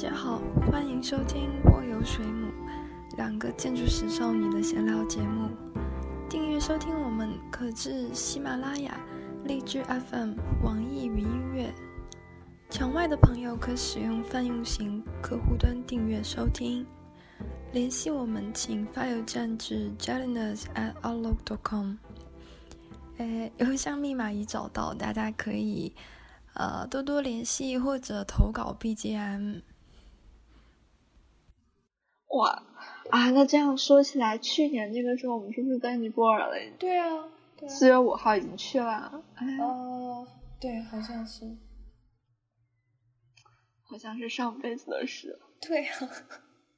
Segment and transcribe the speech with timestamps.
[0.00, 2.46] 大家好，欢迎收听《波游水母》，
[3.16, 5.50] 两个建筑史少女的闲聊节目。
[6.30, 8.96] 订阅收听我们，可至喜马拉雅、
[9.42, 11.74] 荔枝 FM、网易云音乐。
[12.70, 16.86] 墙外的朋友可使用泛用型客户端订阅收听。
[17.72, 21.94] 联系我们，请发邮件至 jalinas@outlook.com。
[23.16, 25.92] 呃，邮箱密码已找到，大家可以。
[26.54, 29.62] 呃，多多联系或者投稿 BGM。
[32.28, 32.62] 哇
[33.10, 36.56] 啊，那这样说起来，去年这个时候我们是不是在尼泊尔了？
[36.78, 37.28] 对啊，
[37.68, 39.22] 四月五号已经去了。
[39.60, 40.26] 哦，
[40.60, 41.56] 对，好像是，
[43.82, 45.38] 好像是上辈子的事。
[45.60, 45.96] 对啊。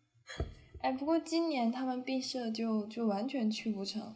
[0.82, 4.14] 哎，不过今年他们毕设就就完全去不成。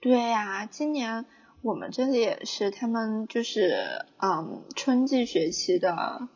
[0.00, 1.26] 对呀，今年。
[1.62, 6.28] 我们这里也是，他们就是嗯，春季学期的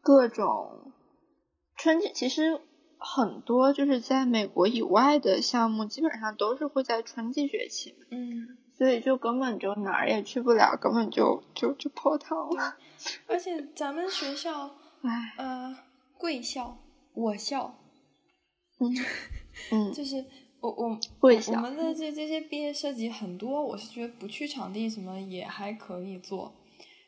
[0.00, 0.91] 各种
[1.82, 2.60] 春季，其实
[2.96, 7.96] 很多就是在美国以外的项目，基本上都是会在春季学期。
[8.10, 12.76] 嗯，所以就根本就哪儿也去不了，根本就就就泡汤了。
[13.26, 14.70] 而且咱们学校，
[15.02, 15.76] 唉，呃，
[16.16, 16.78] 贵校，
[17.14, 17.74] 我校，
[18.78, 18.94] 嗯
[19.72, 20.24] 嗯，就是。
[20.62, 20.96] 我我
[21.48, 26.54] 我们的这这些毕业设计很多，我是觉得不去场地什么也还可以做，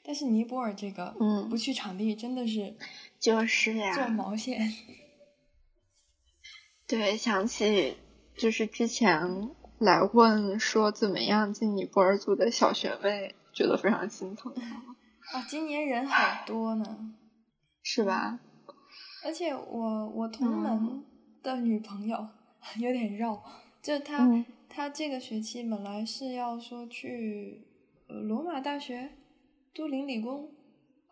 [0.03, 2.75] 但是尼泊尔这个，嗯，不去场地真的是，
[3.25, 4.71] 就是呀，做毛线。
[6.87, 7.97] 对，想起
[8.37, 9.49] 就是之前
[9.79, 14.53] 来问说怎么样进尼泊尔组的小学妹，觉得非常心疼。
[15.33, 17.15] 啊，今年人好多呢，
[17.83, 18.41] 是吧？
[19.25, 21.03] 而且我我同门
[21.43, 22.29] 的女朋友。
[22.79, 23.43] 有点绕，
[23.83, 24.27] 就她
[24.71, 27.63] 她这个学期本来是要说去
[28.09, 29.11] 呃罗马大学、
[29.75, 30.51] 都灵理工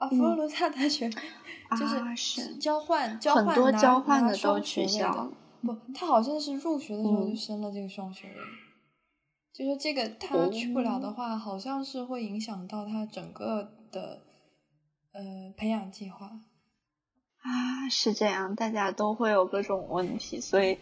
[0.03, 5.31] 啊佛罗伦萨大学，就是交换交换拿拿双学位的。
[5.63, 8.35] 不，他好像是入学的时候就升了这个双学位，
[9.53, 14.23] 就是这个他去不了的话，好像是会影响到他整个的
[15.13, 16.27] 呃培养计划。
[16.27, 20.79] 啊，是这样，大家都会有各种问题，所以。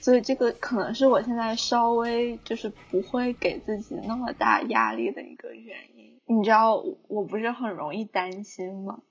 [0.00, 5.91] 所以这个可能是我现在稍微就是不会给自己那么大压力的一个原因。
[6.26, 9.02] 你知道我不是很容易担心吗？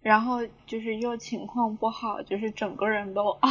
[0.00, 3.48] 然后就是又情况不好，就是整个人都啊，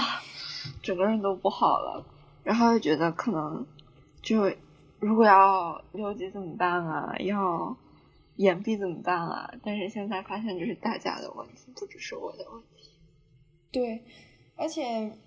[0.81, 2.05] 整个人都不好了。
[2.43, 3.65] 然后又觉得可能
[4.21, 4.51] 就
[4.99, 7.15] 如果要留级怎么办啊？
[7.19, 7.75] 要
[8.35, 9.53] 延毕怎么办啊？
[9.63, 12.91] 但是现在发现就是大家的问题，不只是我的问题。
[13.71, 14.03] 对，
[14.55, 15.17] 而且。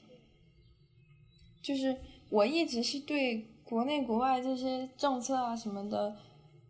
[1.61, 1.94] 就是
[2.31, 6.17] 我一直是对国内国外这些政策啊什么的，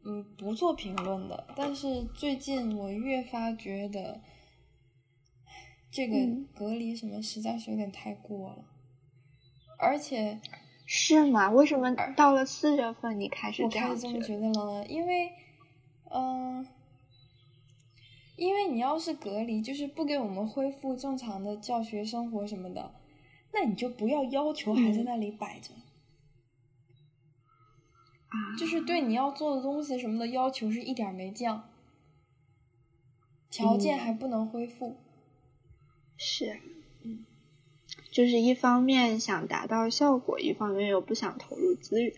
[0.08, 1.46] 嗯，不做评论的。
[1.54, 4.22] 但是最近我越发觉得，
[5.90, 6.14] 这个
[6.54, 8.64] 隔离什么实在是有点太过了。
[9.78, 10.40] 而且，
[10.86, 11.50] 是吗？
[11.50, 14.86] 为什么到了四月份你开始这样这么觉得了？
[14.86, 15.30] 因为，
[16.10, 16.66] 嗯，
[18.36, 22.94] 因为你要是隔离，就是不给我们恢复正常的教学生活什么的。
[23.52, 25.70] 那你就不要要求还在那里摆着，
[28.58, 31.68] 就是对你要做的东西什么的要求是一点没降，
[33.50, 34.96] 条件还不能恢复，
[36.16, 36.58] 是，
[37.02, 37.24] 嗯，
[38.10, 42.12] 就是一方面想达到效果，一方面又不想投入资源，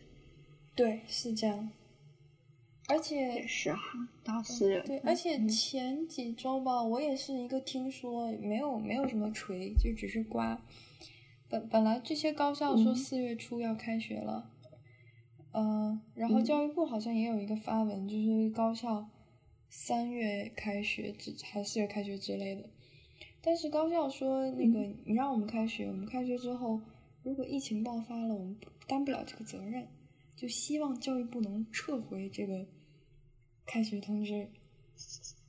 [0.74, 1.70] 对，是这样，
[2.88, 10.60] 而且也是哈，到四月对，而且前几周吧，我也是一个听说，没有没有什么锤，就只是刮。
[11.48, 14.59] 本本来这些高校说四月初要开学了，嗯，
[16.14, 19.08] 然后教育部好像也有一个发文，就是高校
[19.68, 22.68] 三月开学之还是四月开学之类的。
[23.42, 26.80] 但是高校说那个你让我们开学，我们开学之后
[27.22, 28.56] 如果疫情爆发了，我们
[28.86, 29.88] 担不了这个责任，
[30.36, 32.66] 就希望教育部能撤回这个
[33.66, 34.48] 开学通知。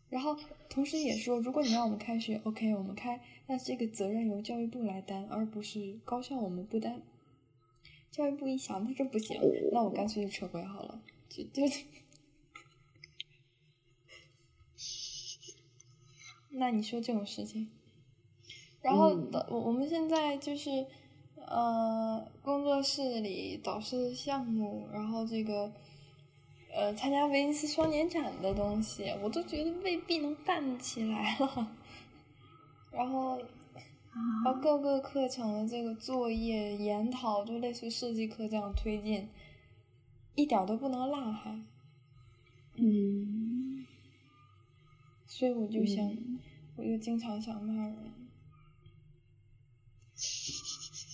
[0.09, 0.37] 然后
[0.69, 3.21] 同时也说，如果你让我们开学，OK，我们开。
[3.47, 7.01] 那这个责任由教育部来担，而不是高校我们不担。
[8.11, 9.39] 教育部一想，他这不行，
[9.71, 11.63] 那我干脆就撤回好了，就就。
[16.49, 17.71] 那你说这种事情，
[18.81, 19.15] 然后
[19.49, 20.85] 我我们现在就是
[21.37, 25.71] 呃工作室里导师项目，然后这个
[26.73, 31.71] 呃参加威尼斯双年展的东西，我都觉得未必能办起来了。
[32.91, 33.41] 然后，
[34.43, 39.29] 把各个课程的这个作业、研讨就类似设计课这样推进，
[40.35, 41.59] 一点都不能落下。
[42.75, 43.85] 嗯。
[45.27, 46.05] 所以我就想，
[46.75, 47.97] 我就经常想骂人。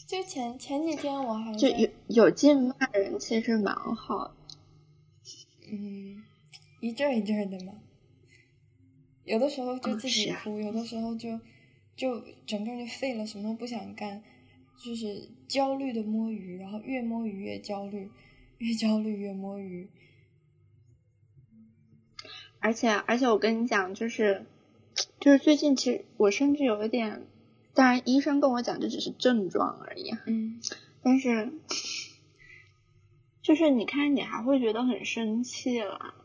[0.07, 4.33] 就前前几天我还就有有劲骂人，其实蛮好的。
[5.71, 6.23] 嗯，
[6.79, 7.73] 一阵一阵的嘛。
[9.23, 11.39] 有的时候就自己哭，有的时候就
[11.97, 14.23] 就整个人就废了，什么都不想干，
[14.81, 18.09] 就是焦虑的摸鱼，然后越摸鱼越焦虑，
[18.59, 19.89] 越焦虑越摸鱼。
[22.59, 24.45] 而且而且我跟你讲，就是
[25.19, 27.27] 就是最近其实我甚至有一点。
[27.73, 30.11] 当然，医生跟我讲这只是症状而已。
[30.25, 30.59] 嗯，
[31.03, 31.53] 但是
[33.43, 36.15] 就是你看，你还会觉得很生气了。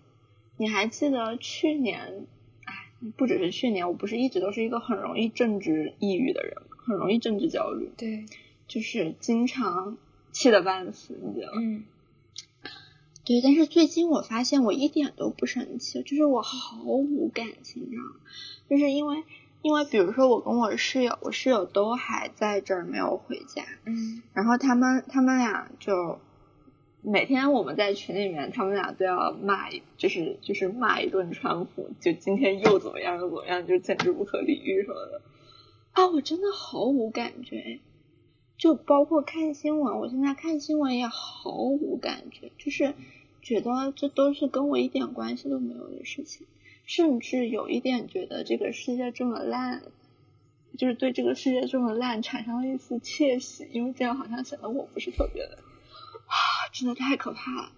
[0.57, 2.27] 你还记得去年？
[3.03, 6.55] 哎，不只是去年，我不是一直都是一个很容易政治抑郁的人
[6.87, 7.91] 很容易政治焦虑。
[7.97, 8.25] 对，
[8.69, 9.99] 就是经常
[10.31, 11.61] 气得半死，你知道吗？
[11.61, 11.85] 嗯。
[13.25, 18.21] 对，但是最近我发现我一点都不生气，就是我毫无感情，你知道吗？
[18.71, 19.25] 就是因为。
[19.65, 26.19] 因为比如说我跟我室友，我室友都还在这儿没有回家，嗯，然后他们他们俩就
[27.05, 35.21] 每天我们在群里面，他们俩都要骂，就是就是骂一顿川普，就今天又怎么样又怎么样，就简直不可理喻什么的。
[35.91, 37.81] 啊，我真的毫无感觉，
[38.57, 42.95] 就包括看新闻，我现在看新闻也毫无感觉，就是
[43.43, 46.47] 觉得这都是跟我一点关系都没有的事情。
[46.85, 49.83] 甚至有一点觉得这个世界这么烂，
[50.79, 55.59] 就是对这个世界这么烂产生了一丝窃喜，因为这样好像显得我不是特别的
[56.33, 57.73] 啊，真的太可怕了。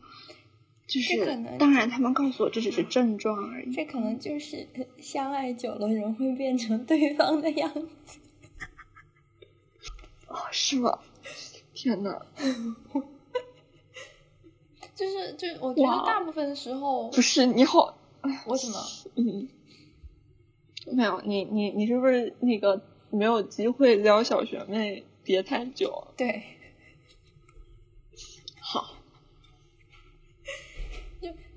[0.87, 1.25] 就是
[1.59, 3.73] 当然，他们告诉我这只是症状而已。
[3.73, 4.69] 这可能就是
[5.01, 7.73] 相爱久了人会变成对方的样
[8.05, 8.21] 子。
[10.29, 10.99] 哦，是吗？
[11.73, 12.21] 天呐。
[14.95, 17.99] 就是就我觉得大部分时候不是你好。
[18.47, 18.79] 我怎么？
[19.17, 19.49] 嗯，
[20.93, 22.81] 没有你，你你是不是那个
[23.11, 26.09] 没有机会撩小学妹别太久？
[26.17, 26.43] 对，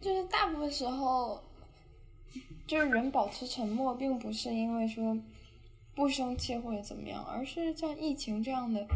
[0.07, 1.43] 就就是大部分时候，
[2.65, 5.17] 就是人保持沉默，并不是因为说
[5.93, 8.87] 不生气或者怎么样，而是像疫情这样的，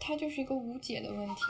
[0.00, 1.42] 它就是一个无解的问题。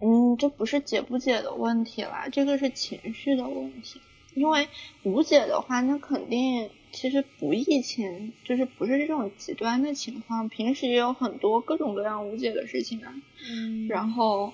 [0.00, 4.00] 嗯，这不是解不解的问题啦，这个是情绪的问题。
[4.34, 4.68] 因为
[5.04, 13.14] 无解的话，那肯定其实不疫情，就是不是这种极端的情况，平时也有很多各种各样无解的事情啊。
[13.48, 13.86] 嗯。
[13.86, 14.52] 然后，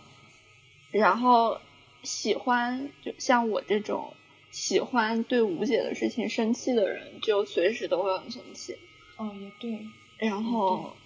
[0.90, 1.60] 然后
[2.02, 4.14] 喜欢就像我这种
[4.50, 8.76] 喜欢对无解的事情生气的人，就随时都会很生气。
[9.16, 9.86] 哦，也对。
[10.18, 10.96] 然后，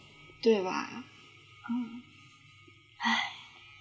[0.41, 1.05] 对吧？
[1.71, 2.03] 嗯。
[2.99, 3.33] 唉。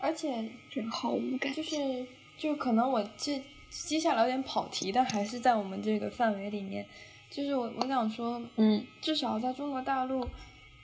[0.04, 3.40] 而且真毫无感，就是就可能我这
[3.70, 6.84] 接下来有点跑题，但还是在我们这个范围里面。
[7.30, 10.28] 就是我我想说，嗯，至少在中国大陆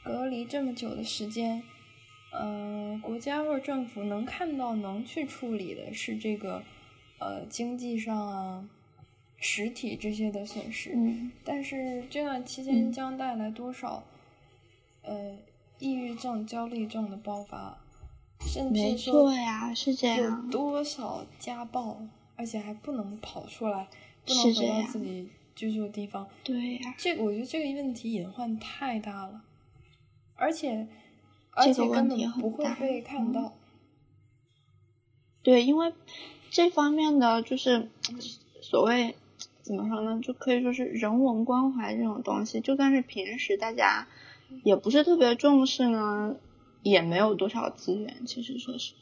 [0.04, 1.64] 隔离这么久的时间，
[2.32, 6.64] 嗯，国家或者政府能看到能去处理的是这个
[7.20, 8.70] 呃经济上啊
[9.38, 10.92] 实体这些的损失。
[10.94, 14.04] 嗯，但是这段期间将带来多少
[15.04, 15.38] 呃
[15.80, 17.78] 抑郁症、焦虑症的爆发？
[18.46, 22.00] 甚至说呀，是这样有多少家暴，
[22.36, 23.88] 而且还不能跑出来，
[24.26, 26.28] 不能回到自己居住的地方。
[26.44, 29.42] 对呀，这个我觉得这个问题隐患太大了，
[30.36, 30.88] 而且
[31.58, 33.54] 而且根本不会被看到。
[35.44, 35.94] 对，因为
[36.50, 37.90] 这方面的就是
[38.62, 39.16] 所谓
[39.62, 44.08] 怎么说呢，就可以说是人文关怀这种东西，就算是平时大家
[44.64, 46.38] 也不是特别重视呢。
[46.84, 49.00] 也没有多少资源，其实说实话，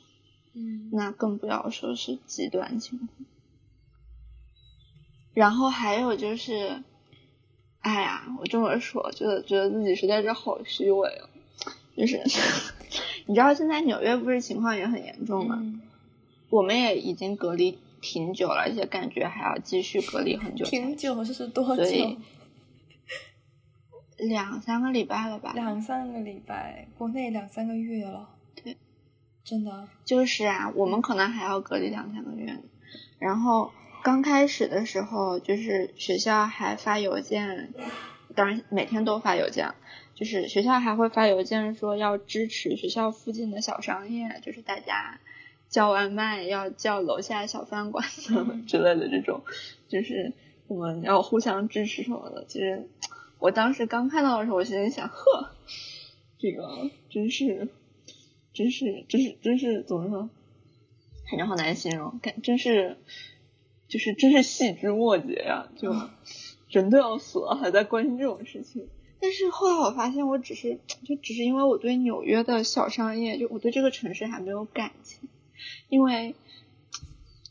[0.53, 3.09] 嗯，那更不要说是极端情况。
[5.35, 6.81] 然后还有就是，
[7.81, 11.29] 哎呀，我这么说，觉得觉得自己实在是好虚伪哦。
[11.95, 12.21] 就是，
[13.27, 15.61] 你知道现在纽约不是情况也很严重吗？
[16.49, 20.65] 我们也已经隔离挺久了，而且感觉还要继续隔离很久。
[20.65, 21.83] 挺久是多久？
[24.17, 25.51] 两三个礼拜了吧？
[25.53, 28.29] 两三个礼拜，国内两三个月了。
[28.63, 28.77] 对，
[29.43, 29.87] 真的。
[30.05, 32.57] 就是啊，我们可能还要隔离两三个月。
[33.19, 33.71] 然后
[34.03, 37.73] 刚开始的时候，就是学校还发邮件，
[38.35, 39.73] 当然每天都发邮件，
[40.15, 45.19] 就是学校还会发邮件说要支持学校附近的小商业，就是大家
[45.69, 48.03] 叫外卖要叫楼下小饭馆
[48.65, 49.43] 之类的这种，
[49.87, 50.33] 就是
[50.67, 52.45] 我们要互相支持什么的。
[52.47, 52.89] 其实。
[53.37, 55.51] 我当时刚看到的时候，我心里想，呵，
[56.39, 57.67] 这个真是，
[58.53, 60.29] 真是，真是，真是怎么说？
[61.29, 62.97] 反正好难形容，感真是，
[63.89, 65.93] 就是真是细枝末节呀，就
[66.71, 68.87] 人都要死了，还在关心这种事情。
[69.19, 75.29] 但是后来我发现，我只是就只是因为我对纽约的小商业，就我对这个城市还没有感情。
[75.89, 76.35] 因为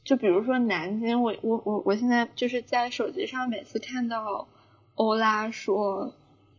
[0.04, 4.46] 就比如说南京，我我我我现在就是在手机上每次看到
[4.94, 6.14] 欧拉说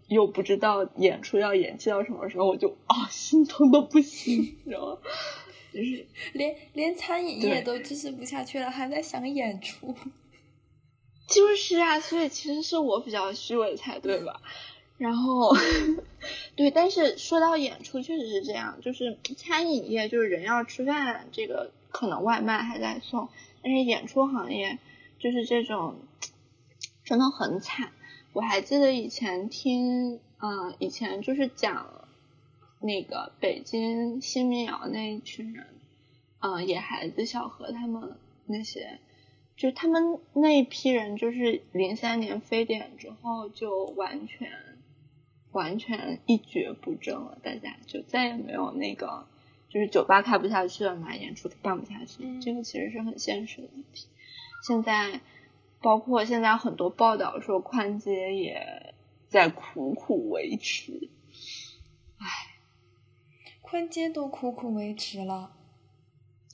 [0.07, 4.97] 又不知道演出要延期到什么时候，我就啊心疼的不行， 你知道吗？
[5.73, 9.93] 就是连连餐饮业都支持不下去了，还在想演出。
[11.27, 14.41] 就是啊，所以其实是我比较虚伪才对吧？
[14.97, 15.53] 然后，
[16.55, 23.27] 对，但是说到演出，确实是这样，就是餐饮业就是人要吃饭，这个可能外卖还在送，
[23.61, 24.79] 但是演出行业
[25.19, 25.95] 就是这种
[27.03, 27.91] 真的很惨。
[28.31, 32.07] 我还记得以前听，嗯，以前就是讲
[32.79, 35.65] 那个北京新民谣那一群人，
[36.39, 38.99] 嗯，野孩子、小何他们那些。
[39.57, 44.51] 就他们那一批人，就是零三年非典之后就完全
[45.55, 49.25] 完全一蹶不振了，大家就再也没有那个，
[49.69, 54.07] 就是酒吧开不下去了嘛，演出办不下去，这个其实是很现实的问题。
[54.67, 55.21] 现在
[55.81, 58.93] 包括现在很多报道说宽街也
[59.29, 61.09] 在苦苦维持，
[62.17, 62.27] 唉，
[63.61, 65.53] 宽街都苦苦维持了。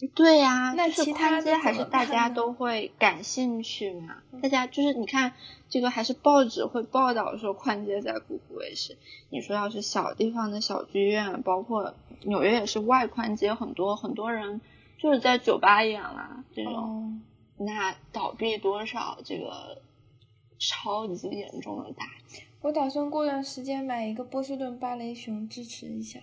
[0.08, 4.18] 对呀，那是宽街还是大家都会感兴趣嘛？
[4.42, 5.34] 大家就是你看
[5.70, 8.98] 这个还是报纸会报道说宽街在苦苦维持。
[9.30, 11.94] 你说要是小地方的小剧院，包括
[12.24, 14.60] 纽约也是外宽街，很多很多人
[14.98, 17.22] 就是在酒吧演了这种，
[17.58, 19.82] 那倒闭多少这个
[20.58, 22.44] 超级严重的打击。
[22.62, 26.20] 我打算过段时间买一个波士顿芭蕾熊支持一下。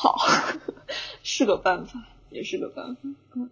[0.00, 0.16] 好，
[1.24, 3.00] 是个办法，也是个办法。
[3.34, 3.50] 嗯。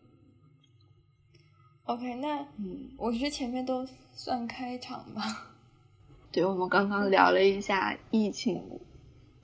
[1.87, 5.55] OK，那嗯，我觉得前面都算开场吧。
[6.31, 8.63] 对，我们刚刚聊了一下疫情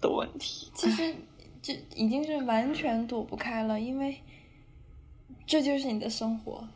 [0.00, 0.70] 的问题。
[0.76, 1.12] 其实
[1.60, 4.20] 这已经是完全躲不开了，因为
[5.44, 6.68] 这就是你的生活。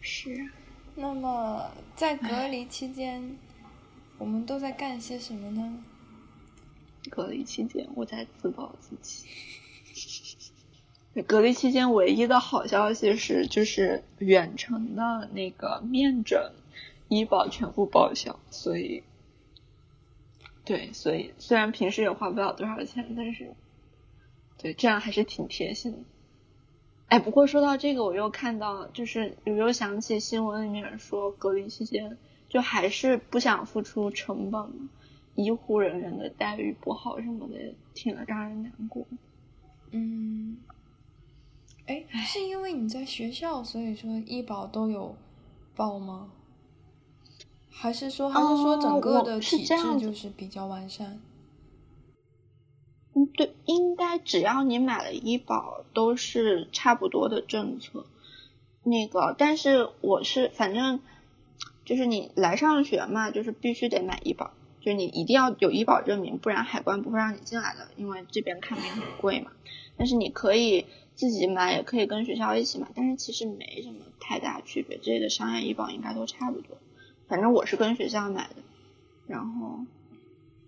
[0.00, 0.48] 是。
[0.94, 3.36] 那么在隔离期间，
[4.18, 5.84] 我们都在干些什么呢？
[7.10, 9.26] 隔离期间，我在自暴自弃。
[11.26, 16.52] 隔离期间唯一的好消息是，就是远程的那个面诊，
[17.08, 19.02] 医保全部报销，所以，
[20.64, 23.52] 对，所以虽然平时也花不了多少钱，但是，
[24.58, 25.98] 对，这样还是挺贴心的。
[27.08, 32.16] 哎，不过说到这个，我又看到，就是我又想起新闻里面说，隔离期间
[32.48, 34.88] 就还是不想付出成本嘛。
[35.38, 39.06] 医护人员的待遇不好什么的，挺让人难过。
[39.92, 40.56] 嗯，
[41.86, 45.14] 哎，是因为你在学校，所以说医保都有
[45.76, 46.32] 报吗？
[47.70, 51.20] 还是说，还是说整个的体制就是比较完善？
[53.14, 58.06] 嗯，对，应该只要你买了医保，都是差不多的政策。
[58.82, 60.98] 那个，但是我是反正
[61.84, 64.50] 就是你来上学嘛，就是必须得买医保。
[64.88, 69.52] 就你一定要有医保证明，不然海关不会让你进来的，因为这边看病很贵嘛。
[69.98, 76.78] 但是你可以自己买，也可以跟学校一起买，但是其实没什么太大区别，这里的商业医保应该都差不多。
[77.26, 78.62] 反正我是跟学校买的，
[79.26, 79.80] 然后，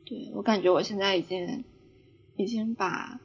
[0.05, 1.65] 对我感觉我现在已经
[2.37, 3.19] 已经把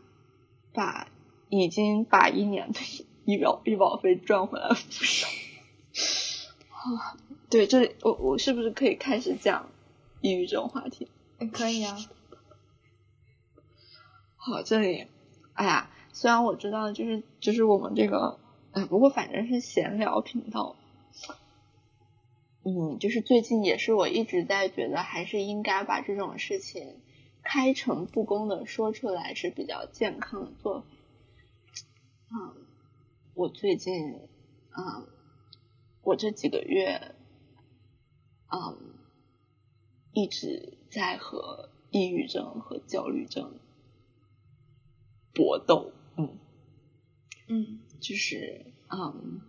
[0.71, 1.09] 把
[1.49, 2.79] 已经把一年的
[3.25, 5.27] 医疗医保费赚回来了不少。
[6.71, 7.17] 啊，
[7.49, 9.69] 对，这里我我是不是可以开始讲？
[10.25, 11.07] 抑郁这种话题，
[11.53, 11.95] 可以啊。
[14.35, 15.05] 好，这里，
[15.53, 18.39] 哎呀，虽然我知道，就是就是我们这个，
[18.71, 20.75] 哎，不过反正是闲聊频道。
[22.63, 26.99] 嗯，就是最近也是我一直在觉得，还是应该把这种事情
[27.43, 30.85] 开诚布公的说出来是比较健康的做法。
[32.31, 32.65] 嗯，
[33.35, 34.15] 我最近，
[34.75, 35.07] 嗯，
[36.01, 37.13] 我这几个月，
[38.51, 38.94] 嗯。
[40.15, 43.59] 一直在和抑郁症和焦虑症
[45.33, 46.37] 搏斗，嗯
[47.49, 49.41] 嗯，就是嗯，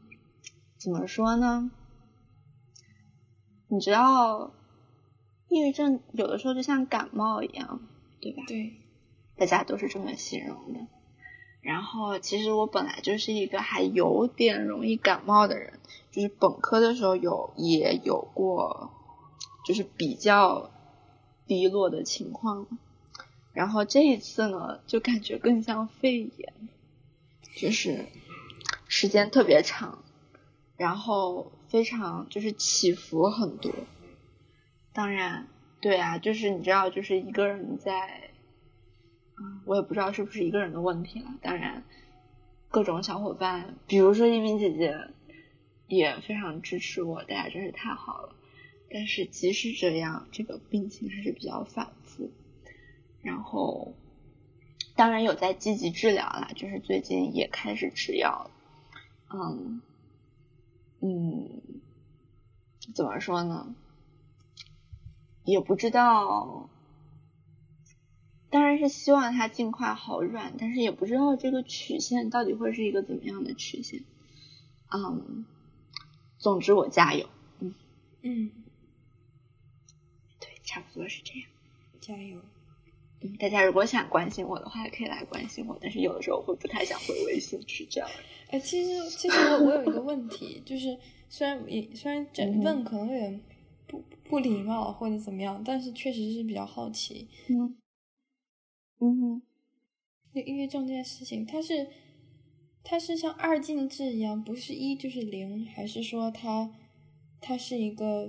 [0.76, 1.70] 怎么说呢？
[3.68, 4.52] 你知道，
[5.48, 7.80] 抑郁症有的时候就像感冒一样，
[8.20, 8.42] 对吧？
[8.48, 8.72] 对，
[9.36, 10.80] 大家都是这么形容的。
[11.60, 15.78] 然后，其实我本来就是一个还有点容易感冒的人，
[16.10, 18.90] 就是本科的时候有也有过。
[19.66, 20.70] 就是比较
[21.44, 22.68] 低落的情况，
[23.52, 26.54] 然后这一次呢，就感觉更像肺炎，
[27.56, 28.06] 就是
[28.86, 30.04] 时间特别长，
[30.76, 33.72] 然后非常就是起伏很多。
[34.92, 35.48] 当然，
[35.80, 38.30] 对啊，就是你知道，就是一个人在，
[39.64, 41.34] 我也不知道是不是一个人的问题了。
[41.42, 41.82] 当然，
[42.68, 45.08] 各种小伙伴，比如说一鸣姐姐，
[45.88, 48.36] 也非常支持我，大家真是太好了。
[48.90, 52.30] 但是即使这样，这个病情还是比较反复。
[53.22, 53.94] 然后，
[54.94, 58.50] 当然有在积极治疗啦，就是最近也开始吃药。
[59.28, 59.82] 嗯，
[61.00, 61.60] 嗯，
[62.94, 63.74] 怎么说呢？
[65.44, 66.70] 也不知道，
[68.50, 74.04] 当然是希望它尽快好转，但是也不知道这个曲线到底会是一个怎么样的曲线。
[74.92, 75.44] 嗯，
[76.38, 77.28] 总之我加油。
[77.58, 77.74] 嗯
[78.22, 78.50] 嗯，
[80.66, 81.48] 差不多是这样。
[81.98, 82.38] 加油。
[83.22, 88.10] 嗯，大家如果想关心我的话，可以来关心我，但是有的时候会不太想回微信，是这样。
[88.48, 90.98] 哎，其实其实我我有一个问题， 就是
[91.30, 93.40] 虽然也虽然这问可能有点。
[93.88, 97.28] 不不礼貌或者怎么样，但是确实是比较好奇。
[97.48, 97.76] 嗯
[98.98, 99.40] 嗯，
[100.32, 101.86] 那抑郁症这件事情，它是
[102.82, 106.74] 它是像二进制一样，不是一就是零，还是说它
[107.40, 108.28] 它是一个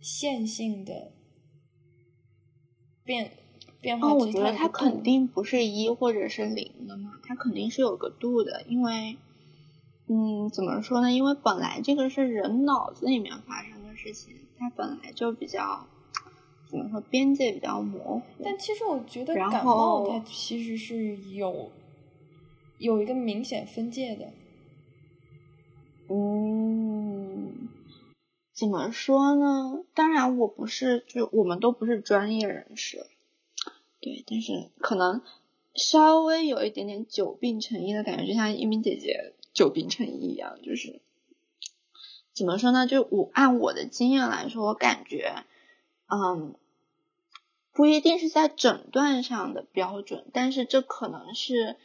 [0.00, 1.12] 线性的
[3.08, 3.30] 变
[3.80, 4.10] 变化？
[4.10, 9.16] 哦，我觉得它肯定不是一或者是零的嘛，它肯定是有个度的，因为
[10.08, 11.10] 嗯，怎么说呢？
[11.10, 14.34] 因为本来这个是人脑子里面发生的事情。
[14.58, 15.86] 它本来就比较
[16.68, 18.22] 怎么说，边界比较模糊。
[18.44, 21.70] 但其实我觉得感冒它其实是有
[22.78, 24.32] 有一个明显分界的。
[26.10, 26.97] 嗯，
[28.58, 29.84] 怎么说呢？
[29.94, 33.06] 当然我不是，就我们都不是专业人士，
[34.00, 35.22] 对，但是可能
[35.76, 41.00] 稍微有一点点久病成医的感觉，就像一鸣姐姐久病成医一样，就是。
[42.32, 42.88] 怎么说呢？
[42.88, 45.44] 就我按我的经验来说，我感觉，
[46.08, 46.56] 嗯，
[47.72, 51.76] 不一定是在诊断上的标准，但是这可能是，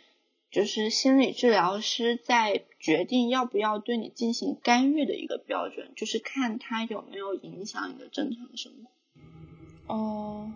[0.53, 8.71] 就是心理治疗师在决定要不要对你进行干预的一个标准，就是看他有没有影响你的正常生
[9.87, 9.93] 活。
[9.93, 10.53] 哦，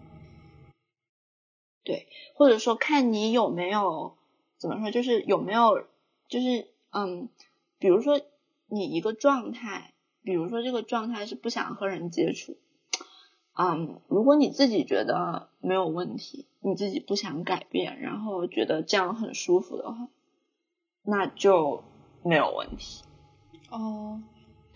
[1.84, 4.16] 对，或者说看你有没有
[4.58, 5.86] 怎么说，就是有没有，
[6.30, 7.28] 就是嗯，
[7.78, 8.22] 比如说。
[8.70, 12.58] 你一个状态，比如说这个状态是不想和人接触，
[13.60, 20.10] 嗯，如果你自己觉得没有问题，你自己不想改变，然后觉得这样很舒服的话，
[21.04, 21.84] 那就
[22.24, 23.04] 没有问题。
[23.72, 24.22] 哦，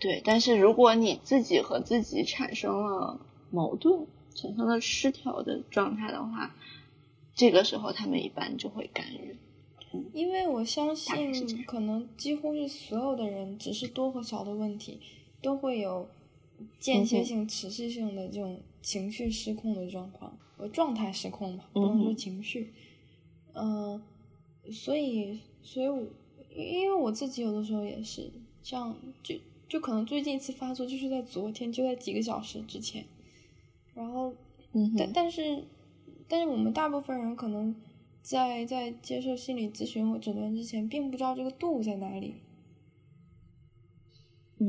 [0.00, 6.54] 对，但是如果你自己和自己产生了矛盾，产生了失调的状态的话，
[7.34, 9.38] 这个时候他们一般就会干预。
[10.12, 14.98] 因为我相信，可能几乎是所有的人，只是多和少的问题，
[15.40, 16.08] 都会有
[16.80, 22.74] 间歇性、持续性的这种情绪失控的状况，我，状态失控吧，不能说情绪。
[23.54, 24.02] 嗯，
[24.70, 26.06] 所以，所以，我
[26.54, 28.30] 因为我自己有的时候也是
[28.62, 29.34] 这样，就
[29.68, 33.04] 就可能最近一次发作就是在昨天，就在几个小时之前。
[33.94, 34.34] 然后，
[34.72, 35.64] 嗯但但是，
[36.28, 37.74] 但是我们大部分人可能。
[38.22, 42.36] 在在接受心理咨询或诊断之前，并不知道这个度在哪里，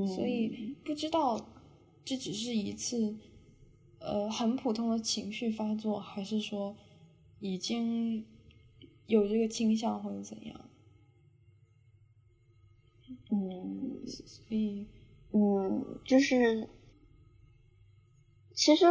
[0.08, 1.40] 所以不知道
[2.04, 3.16] 这只是一次
[4.04, 6.76] 呃很普通的情绪发作，还是说
[7.40, 8.26] 已经
[9.08, 10.62] 有这个倾向或者怎样。
[13.32, 14.86] 嗯，所以
[15.32, 16.70] 嗯，就是
[18.54, 18.86] 其实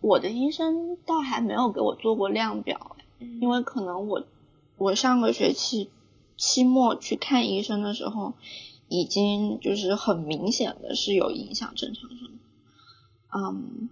[0.00, 2.96] 我的医生倒还没有给我做过量表。
[3.40, 4.26] 因为可能我
[4.76, 5.90] 我上个学期
[6.36, 8.34] 期末去看医生的时候，
[8.88, 12.28] 已经就是很明显的是有影响正常生
[13.28, 13.88] 活，嗯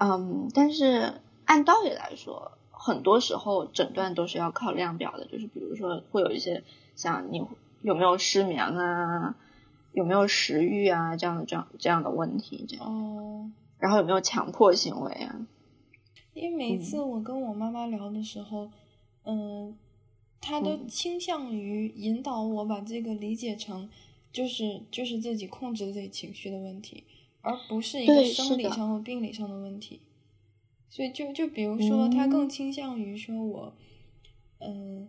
[0.00, 6.64] 嗯，但是按道理来说，很多时候诊断都是要靠量表的，就是比如说会有一些
[6.96, 7.46] 像你
[7.82, 9.36] 有没有失眠啊，
[9.92, 15.46] 有没有食欲啊这样的这样这样的问题，这样哦，然后有没有强迫行为啊。
[16.32, 18.70] 因为每一次我跟我妈妈聊的时候，
[19.24, 19.76] 嗯，
[20.40, 23.90] 她都倾向于引导我把这个理解成，
[24.32, 27.04] 就是就是自己控制自己情绪的问题，
[27.42, 30.00] 而不是一个生理上或病理上的问题。
[30.88, 33.74] 所以就就比如说，他更倾向于说我，
[34.58, 35.08] 嗯，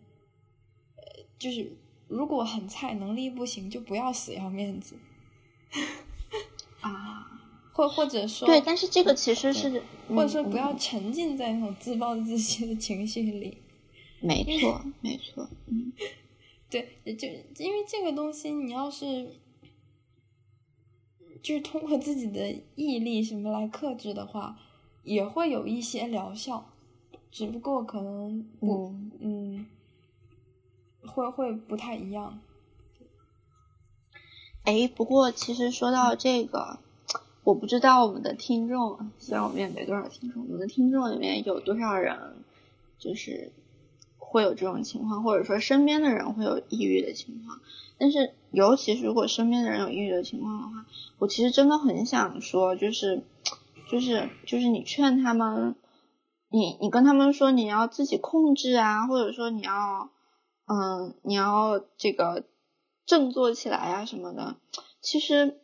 [1.40, 4.96] 就是如果很菜，能力不行，就不要死要面子。
[6.82, 7.28] 啊。
[7.74, 13.60] 或或者说，对，但是这个其实是，或者说不要沉浸在那种自暴自弃的情绪里。
[14.20, 15.50] 没错，没错。
[15.68, 15.92] 嗯
[16.70, 17.30] 对，就
[17.64, 19.41] 因为这个东西，你要是，
[21.42, 24.58] 就是通过自己的毅力什么来克制的话，
[25.04, 26.66] 也会有一些疗效，
[27.32, 29.66] 只不过可能不，嗯，
[31.06, 32.40] 会会不太一样。
[34.64, 36.78] 哎，不过其实说到这个，
[37.44, 42.36] 我不知道我们的听众，虽然我们也没多少听众，我们的听众里面有多少人，
[43.00, 43.52] 就是
[44.32, 47.60] 会有这种情况，或者说身边的人会有抑郁的情况。
[47.98, 50.86] 但是，尤其是如果身边的人有抑郁的情况的话，
[51.20, 53.24] 我其实真的很想说，就是，
[53.90, 55.76] 就是，就是你劝他们，
[56.50, 60.10] 你你跟他们说你要自己控制啊，或者说你要，
[60.66, 62.46] 嗯，你要这个。
[63.04, 64.56] 振作起来啊什么的，
[65.02, 65.60] 其实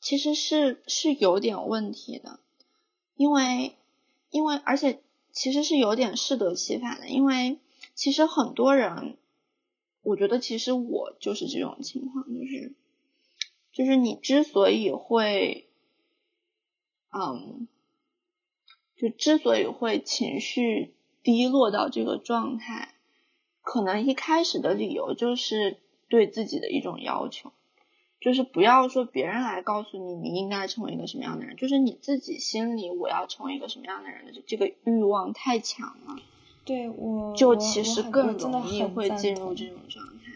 [0.00, 2.40] 其实是是有点问题的，
[3.14, 3.74] 因为
[4.28, 5.00] 因为而且
[5.32, 7.58] 其实是有点适得其反的，因为
[7.94, 9.16] 其实很多人，
[10.02, 12.74] 我觉得其实我就是这种情况，就是
[13.72, 15.68] 就是你之所以会，
[17.10, 17.66] 嗯，
[18.96, 22.94] 就之所以会情绪低落到这个状态。
[23.62, 27.52] 可能一开始的理由就是对自己的一种要求，
[28.22, 36.16] 就是不要说别人来告诉你你应该成为一个什么样的人，就是你自己心里我要成为一个什么样的人的这个欲望太强了。
[36.64, 40.32] 对我就其实更容易会进入这种状态。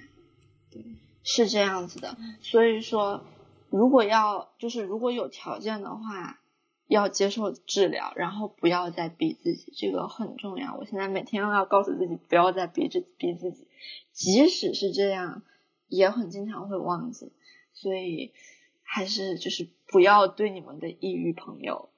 [0.71, 0.83] 对，
[1.23, 2.17] 是这样子的。
[2.41, 3.23] 所以说，
[3.71, 6.41] 如果要就是如果有条件的话。
[6.89, 10.77] 要接受治疗，然后不要再逼自己，这个很重要。
[10.77, 13.67] 我现在每天都要告诉自己，不要再逼着逼自己，
[14.13, 15.43] 即使是这样，
[15.89, 17.33] 也很经常会忘记。
[17.77, 18.33] 所以
[18.83, 21.91] 还是就是不要对你们的抑郁朋友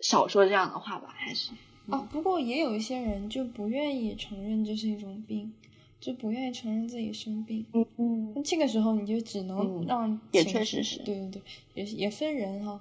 [0.00, 1.14] 少说这样的话吧。
[1.16, 1.52] 还是
[1.86, 5.52] 哦，不过也有一些人就不愿意承认这是一种病，
[6.00, 7.66] 就不愿意承认自己生病。
[7.74, 11.42] 嗯嗯，那这个时候你就只能让也确实是对对对，
[11.74, 12.80] 也也分人哈。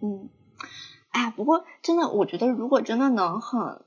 [0.00, 0.28] 嗯，
[1.10, 3.82] 哎，不过真的，我觉得如果真的能很，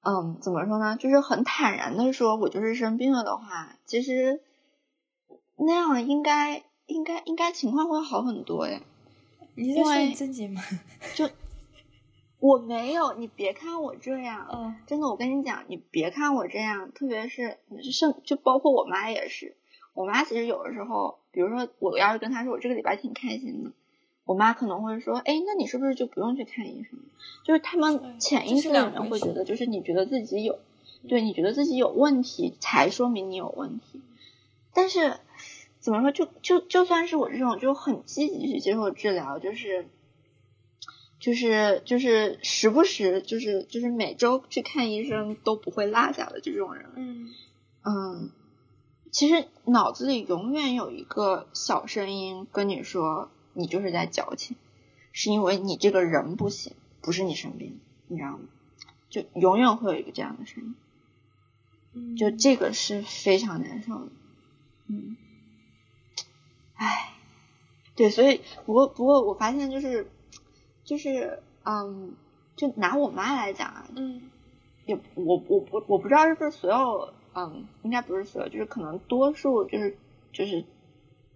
[0.00, 4.40] 嗯，怎么说呢，就是很坦然的说，我就是生病了的话，其实
[5.56, 8.80] 那样应该应该应该情况会好很多呀。
[9.54, 10.62] 你在说你自己吗？
[11.14, 11.28] 就
[12.38, 17.56] 我没有，你别看我这样，嗯，真的，我跟你讲，你别看我这样，特别是
[17.90, 19.56] 是就包括我妈也是，
[19.94, 23.72] 我妈其实有的时候，比如说我要是跟她说我这个礼拜挺开心的。
[24.26, 26.98] 我妈可能会说：“哎，那你是不是就不用去看医生？”
[27.46, 30.58] 就是他们潜意识里面会觉得，就是你觉得自己有，
[31.08, 34.02] 对你觉得自己有问题，才说明你有问题。
[34.74, 35.20] 但是
[35.86, 39.86] 怎么说，就就就算是我这种就很积极去接受治疗，就是
[41.20, 47.34] 就是就是时不时就是就是每周去看医生都不会落下的这种人，嗯
[47.84, 48.30] 嗯，
[49.12, 53.30] 其实脑子里永远有一个小声音跟你说。
[53.58, 54.54] 你就是在矫情，
[55.12, 58.40] 是因为你这个人不行，不是你生病，你知道吗？
[59.08, 60.76] 就永远会有一个这样的声
[61.94, 64.10] 音，就这个是非常难受的，
[64.88, 65.25] 嗯，唉，
[67.96, 70.08] 对，所以不过不过我发现就是
[70.84, 72.14] 就是嗯，
[72.54, 74.22] 就拿我妈来讲啊，嗯，
[74.84, 79.98] 也我我不我不知道是不是所有嗯，应该不是所有，就是可能多数就是
[80.32, 80.64] 就是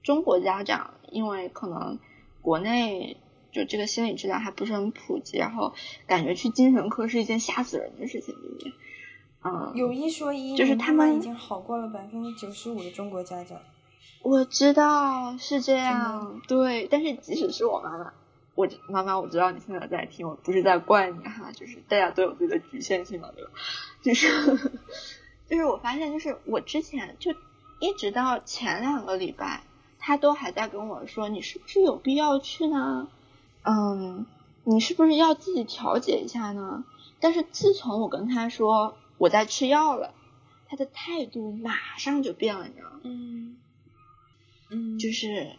[0.02, 1.98] 中国家长，因为可能。
[2.42, 3.18] 国内
[3.52, 5.74] 就这个心理治疗还不是很普及，然后
[6.06, 8.72] 感觉去精神科是一件吓死人的事情，对不对？
[9.44, 13.58] 嗯，有一说一，就是他们已经好过了百分之九十五的中国家长。
[14.22, 16.86] 我知道是这样，对。
[16.90, 18.12] 但是即使是我妈妈，
[18.54, 23.50] 我妈妈我知道你现在在听，我不是在怪你哈，就是大家都有自己的局限性嘛，对吧？
[24.02, 24.28] 就是
[25.48, 27.32] 就是我发现，就是我之前就
[27.80, 29.62] 一直到前两个礼拜。
[30.02, 33.06] 他都还在跟我说，你是不是有必要去呢？
[33.64, 34.24] 嗯，
[34.64, 36.84] 你是不是要自己调节一下呢？
[37.20, 40.14] 但是自从我跟他说我在吃药了，
[40.66, 43.00] 他的态度马上就变了，你知道吗？
[43.02, 43.58] 嗯
[44.70, 45.56] 嗯，就是，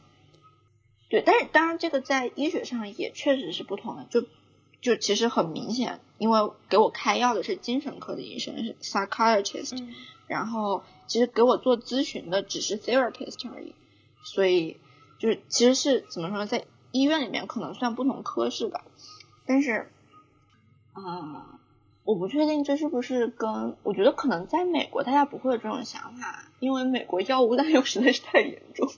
[1.10, 4.26] 对，但是当然这个在医学上也确实是不同的，就
[4.82, 9.86] 就其实很明显，因为给我开药的是精神科的医生，是 psychiatrist，
[10.28, 13.76] 然后其实给我做咨询的只是 therapist 而已。
[14.24, 14.78] 所以
[15.20, 18.86] 就是其实是怎么说，在医院里面可能算不同科室吧，
[19.46, 19.92] 但是
[20.94, 21.60] 啊，
[22.12, 28.90] 我不确定这是不是跟我觉得可能在美国大家不会有这种想法，因为美国药物 滥用实在是太严重，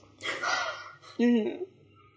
[1.18, 1.64] 嗯，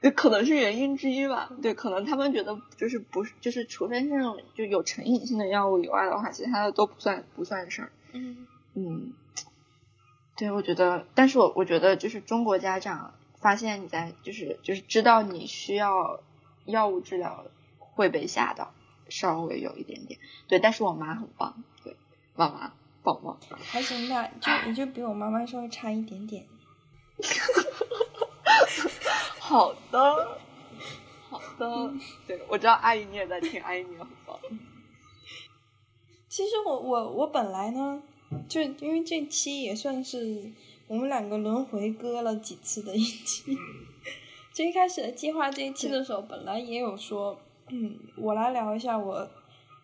[0.01, 1.51] 这可能是原因之一吧。
[1.61, 7.91] 对，可能他们觉得就是不是就是除非是那种就有成瘾性的药物以外的话，其他的都不算不算事儿。
[8.13, 9.13] 嗯嗯。
[10.35, 16.19] 对，我觉得，但是我我觉得就是中国家长发现你在就是就是知道你需要
[16.65, 17.45] 药物治疗
[17.79, 18.71] 会被吓到，
[19.09, 20.19] 稍微有一点点。
[20.47, 21.95] 对，但是我妈很棒，对，
[22.35, 23.37] 妈妈棒棒。
[23.59, 26.45] 还行吧，就也就比我妈妈稍微差一点点。
[29.39, 30.39] 好的，
[31.29, 31.93] 好的，
[32.27, 34.37] 对我知道阿姨你也在听，阿姨你也很棒。
[36.27, 38.01] 其实我我我本来呢。
[38.49, 40.51] 就因为这期也算是
[40.87, 43.57] 我们两个轮回割了几次的一期，
[44.53, 47.39] 就一开始计划这一期的时候，本来也有说，
[47.69, 49.29] 嗯，我来聊一下我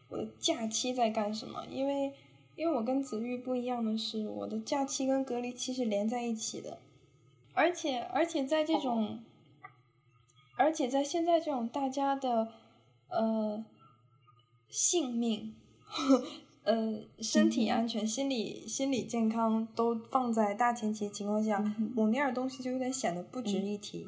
[0.10, 2.14] 我的假期在干什么，因为
[2.56, 6.80] 因为我跟子玉不一样的是，我的假期跟隔离期是连在一起的，
[7.54, 9.20] 而且而且在这种，
[10.58, 12.50] 而且在现在这种大家的
[13.10, 13.66] 呃
[14.70, 15.56] 性命。
[16.64, 21.62] 呃，身体安全、心理心理健康都放在大前提情况下，
[21.94, 24.08] 我那样东西就有点显得不值一提，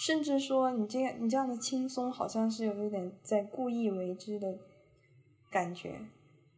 [0.00, 4.58] 甚至说你这样你这样的轻松，好像是有一点在故意为之的
[5.50, 6.06] 感觉。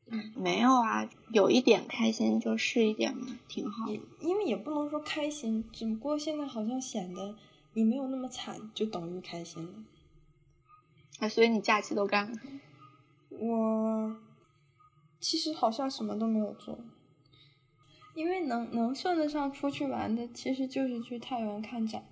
[0.07, 3.91] 嗯没有啊，有一点开心就是一点嘛，挺好。
[4.21, 7.35] 因为也不能说开心，只不过现在好像显得
[7.73, 9.73] 你没有那么惨，就等于开心了。
[11.19, 12.61] 啊，所以你假期都干了什么？
[13.41, 14.17] 我。
[15.19, 16.79] 其实好像什么都没有做，
[18.15, 22.05] 因为能能算得上出去玩的，其实就是去太原看展。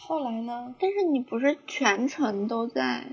[0.00, 0.74] 后来呢？
[0.78, 3.06] 但是你不是全程都在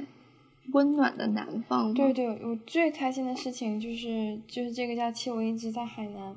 [0.71, 1.93] 温暖的南方吗？
[1.93, 6.36] 对对，我最开心的事情就是就是这个假期我一直在海南。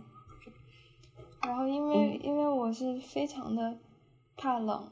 [1.43, 3.79] 然后因为因为我是非常的
[4.37, 4.91] 怕冷，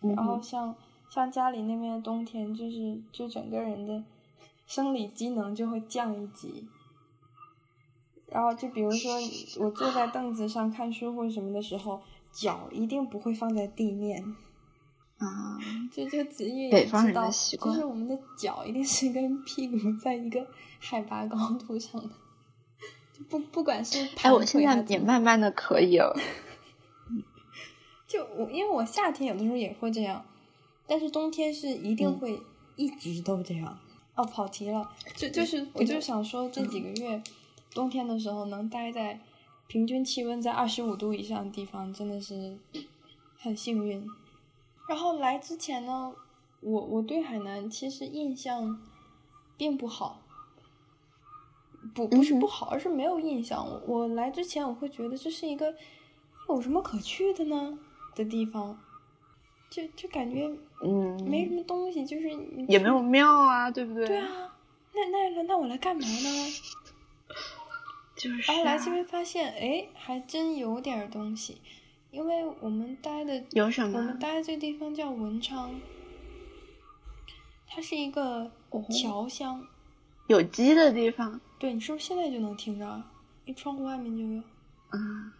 [0.00, 0.74] 然后像
[1.10, 4.04] 像家里那边的冬天，就是就整个人的。
[4.68, 6.66] 生理机能就会降一级，
[8.26, 9.12] 然后就比如说
[9.60, 12.02] 我坐在凳子上看书或者什么的时候，
[12.36, 14.36] 脚一定不会放在地面。
[15.18, 15.58] 啊，
[15.90, 20.46] 就就子玉也知道，就是我们的脚一定是跟屁股 在一个
[20.78, 22.10] 海拔高度上的，
[23.30, 26.14] 不不管是哎，我现在也慢慢的可以了。
[28.06, 30.22] 就我因为我夏天有的时候也会这样，
[30.86, 32.38] 但是冬天是一定会
[32.76, 33.78] 一直都这样。
[34.16, 37.22] 哦，跑题了，就就是我就想说，这几个月
[37.72, 39.18] 冬天的时候能待在
[39.66, 42.56] 平均气温在二十五度以上的地方，真的是
[43.38, 44.06] 很幸运。
[44.88, 46.14] 然后来之前呢，
[46.60, 48.80] 我我对海南其实印象
[49.56, 50.22] 并不好，
[51.94, 53.66] 不不是不好，而是没有印象。
[53.86, 55.74] 我来之前我会觉得这是一个
[56.48, 57.78] 有什么可去的呢
[58.14, 58.78] 的地方。
[59.68, 60.48] 就就感觉
[60.80, 62.30] 嗯没什么东西，就是
[62.68, 64.06] 也没有庙啊，对不对？
[64.06, 64.54] 对啊，
[64.94, 66.46] 那那那我来干嘛呢？
[68.16, 71.60] 就是然后来这边发现，哎，还真有点东西，
[72.10, 73.98] 因为我们待的有什么？
[73.98, 75.78] 我们待的这个地方叫文昌，
[77.66, 78.50] 它是一个
[78.90, 79.66] 侨乡，
[80.28, 81.40] 有鸡的地方。
[81.58, 83.02] 对，你是不是现在就能听着？
[83.44, 84.42] 你窗户外面就有。
[84.92, 85.32] 嗯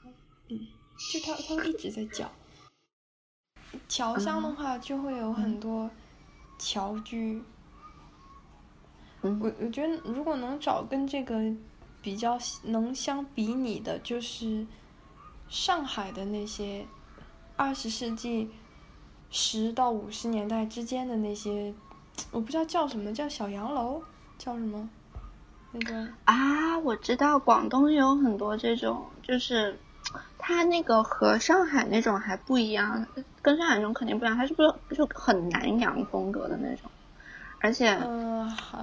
[0.48, 0.66] 嗯，
[1.12, 2.30] 就它它会一直在叫。
[3.88, 5.90] 侨乡的话，就会有很多
[6.58, 7.42] 侨居。
[9.22, 11.40] 我我觉得，如果能找跟这个
[12.06, 14.64] 比较能相比拟的，就是
[15.48, 16.86] 上海的那些
[17.56, 18.48] 二十世纪
[19.28, 21.74] 十到五十年代之间的那些，
[22.30, 24.00] 我不知道叫什么，叫小洋楼，
[24.38, 24.88] 叫什么？
[25.72, 29.76] 那个啊，我知道，广东有很多这种，就是。
[30.38, 33.04] 它那个和上海那种还不一样，
[33.42, 34.36] 跟上海那种肯定不一样。
[34.36, 36.88] 它是不是就很南洋风格的那种？
[37.66, 37.88] 而且，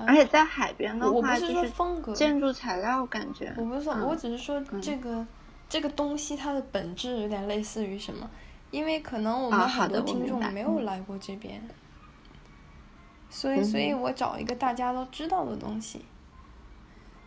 [0.06, 3.54] 而且在海边的话，就是风格建筑材料感觉。
[3.58, 5.26] 我不是说，我只是说这个
[5.70, 8.30] 这个东西它的本质有点类似于什么？
[8.72, 11.62] 因为可能我们很多听众没有来过这边，
[13.30, 16.04] 所以，所以我找一个大家都知道的东西，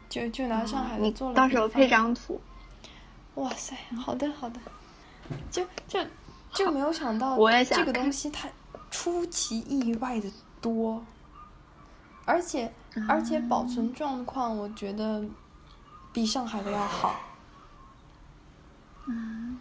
[0.09, 1.35] 就就拿上海的做了。
[1.35, 2.40] 到时候配张图。
[3.37, 4.61] 哇塞，好的好的，
[5.51, 6.01] 就就
[6.53, 8.49] 就没有想到这个东西它
[8.90, 10.29] 出其意外的
[10.61, 11.05] 多，
[12.27, 12.71] 而且
[13.09, 15.25] 而且保存状况我觉得
[16.12, 17.19] 比上海的要好。
[19.07, 19.59] 嗯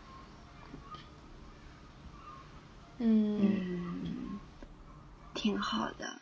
[2.97, 4.39] 嗯，
[5.33, 6.19] 挺好的。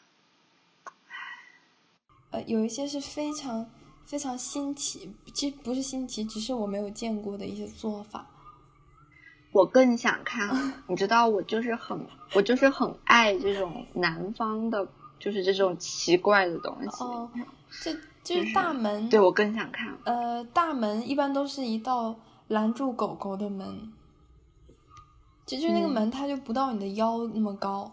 [2.29, 3.65] 呃，有一些是非常。
[4.06, 8.27] 非常新奇，其实不是新奇，只是我没有见过的一些做法。
[9.53, 14.86] 我更想看，你知道，我就是很，我就是很爱这种南方的，
[15.23, 17.01] 就是这种奇怪的东西。
[17.01, 17.29] 哦，
[17.81, 19.97] 这就是大门，对我更想看。
[20.03, 22.13] 呃，大门一般都是一道
[22.49, 23.93] 拦住狗狗的门，
[25.45, 27.89] 就就那个门，它就不到你的腰那么高，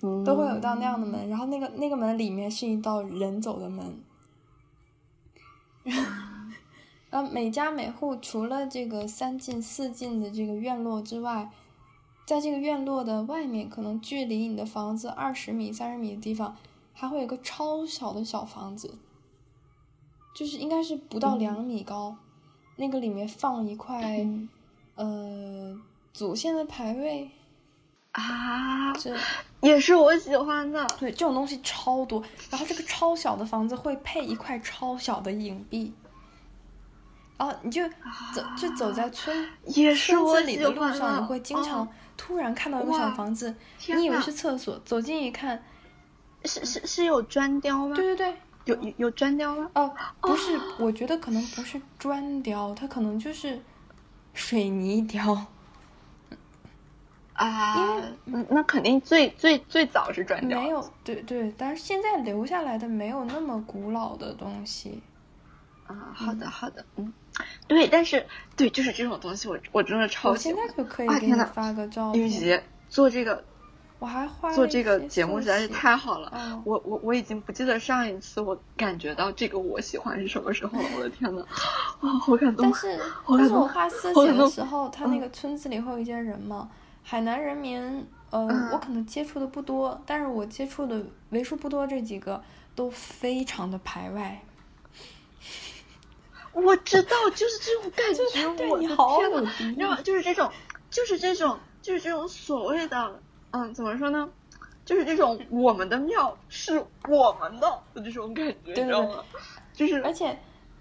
[0.00, 1.28] 都会有一道那样的门。
[1.28, 4.02] 然后那个那个门里面是一道人走的门。
[7.10, 11.50] 然 后每家每户除了这个三进四进的这个院落之外，
[12.26, 16.56] 在这个院落的外面，可能距离你的房子二十米、三十米的地方，
[16.92, 18.96] 还会有个超小的小房子，
[20.34, 22.16] 就是应该是不到两米高，
[22.76, 24.26] 那个里面放一块，
[24.94, 25.78] 呃，
[26.12, 27.30] 祖先的牌位
[28.12, 29.14] 啊，这
[29.60, 30.86] 也是我喜欢的。
[30.98, 32.22] 对，这种东西超多。
[32.48, 35.92] 然后这个超小的房子会配一块超小的影币。
[37.36, 37.86] 然后你就
[38.32, 43.54] 走，就走在村村子里的路上，你会经常突然看到一个小房子，
[43.88, 45.62] 你以为是厕所，走近一看，
[46.44, 47.94] 是是是有砖雕吗？
[47.94, 49.70] 对对对，有有有砖雕吗？
[49.74, 53.60] 哦，不是，我觉得可能不是砖雕，它可能就是
[54.32, 55.46] 水泥雕。
[57.34, 57.76] 啊，
[58.26, 60.60] 因为那肯定最最最早是砖雕。
[60.60, 65.02] 没有，对对，但是现在留下来的没有那么古老的东西。
[65.86, 67.12] 啊，好的好的，嗯。
[67.66, 70.62] 对，但是对，就是这种东西，我我真的超喜欢。
[70.62, 72.62] 我现在就可以给你发个照片。
[72.88, 73.42] 做这个，
[73.98, 76.62] 我还画做这个节目实在是太好了。
[76.64, 80.84] 我我我已经不记得上一次我感觉到这个我喜欢是什么时候了。
[80.96, 81.44] 我的天呐，
[82.00, 82.70] 啊，好感动！
[82.70, 86.68] 但是但是我画四写的时候，他那个村子里会有一些人嘛，
[87.02, 92.40] 海南人民，呃，我可能接触的不多，但是我接触的为数不多这几个
[92.74, 94.40] 都非常的排外。
[96.54, 100.00] 我知道，就是这种感觉，我的天呐，你知道吗？
[100.02, 100.50] 就是这种，
[100.90, 104.28] 就是这种，就是这种所谓的，嗯，怎么说呢？
[104.84, 109.24] 就是这种我们的庙是我们的的这种感觉，你知道吗？
[109.72, 110.38] 就是，而且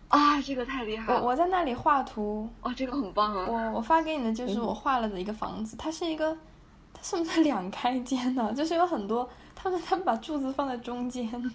[0.09, 1.21] 啊，这个太厉害了！
[1.21, 3.47] 我我在那里画图，哦，这个很棒啊！
[3.49, 6.37] 我我发给你的就是我画了的一个房子，它是一个，
[6.93, 8.53] 它是不是两开间呢？
[8.55, 11.51] 就是有很多，他们他们把柱子放在中间。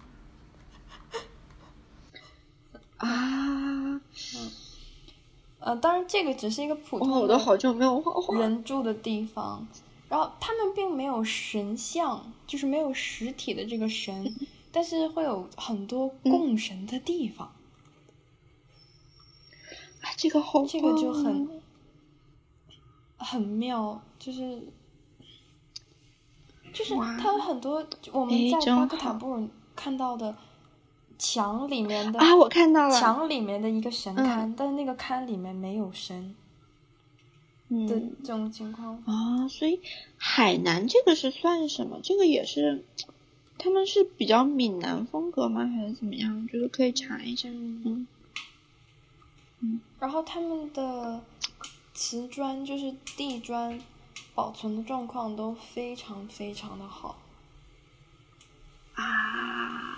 [2.98, 4.02] 啊，嗯，
[5.60, 8.36] 呃，当然这个只是一个普通，我都好久没有画画。
[8.40, 9.66] 人住的地方，
[10.08, 14.34] 然后他们并没有神像，就是没有实体的这个神，
[14.72, 17.52] 但是会有很多供神的地方。
[20.00, 21.62] 啊，这个好，这个就很
[23.16, 24.60] 很妙，就是
[26.72, 30.36] 就是它有很多我们在巴克塔布尔看到的。
[31.18, 36.34] 墙里面的啊，我看到了墙里面的一个神龛，但是那个龛里面没有神
[37.68, 39.80] 的这种情况啊，所以
[40.16, 41.98] 海南这个是算什么？
[42.02, 42.84] 这个也是，
[43.58, 45.66] 他们是比较闽南风格吗？
[45.66, 46.42] 还是怎么样？
[46.42, 47.48] 我觉得可以查一下。
[47.50, 48.06] 嗯
[49.60, 51.20] 嗯，然后他们的
[51.92, 53.80] 瓷砖就是地砖，
[54.34, 57.18] 保存的状况都非常非常的好
[58.94, 59.97] 啊。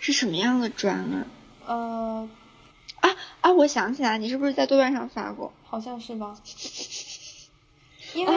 [0.00, 1.26] 是什么样的砖啊？
[1.66, 2.28] 呃，
[3.00, 3.10] 啊
[3.42, 3.52] 啊！
[3.52, 5.52] 我想起来，你是不是在豆瓣上发过？
[5.64, 6.36] 好像是吧。
[8.12, 8.34] 因为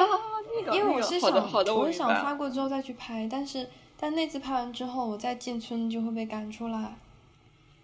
[0.71, 1.31] 因为我是想
[1.75, 3.67] 我是想发过之后再去拍，但是
[3.99, 6.95] 但那次拍完之后，我再进村就会被赶出来。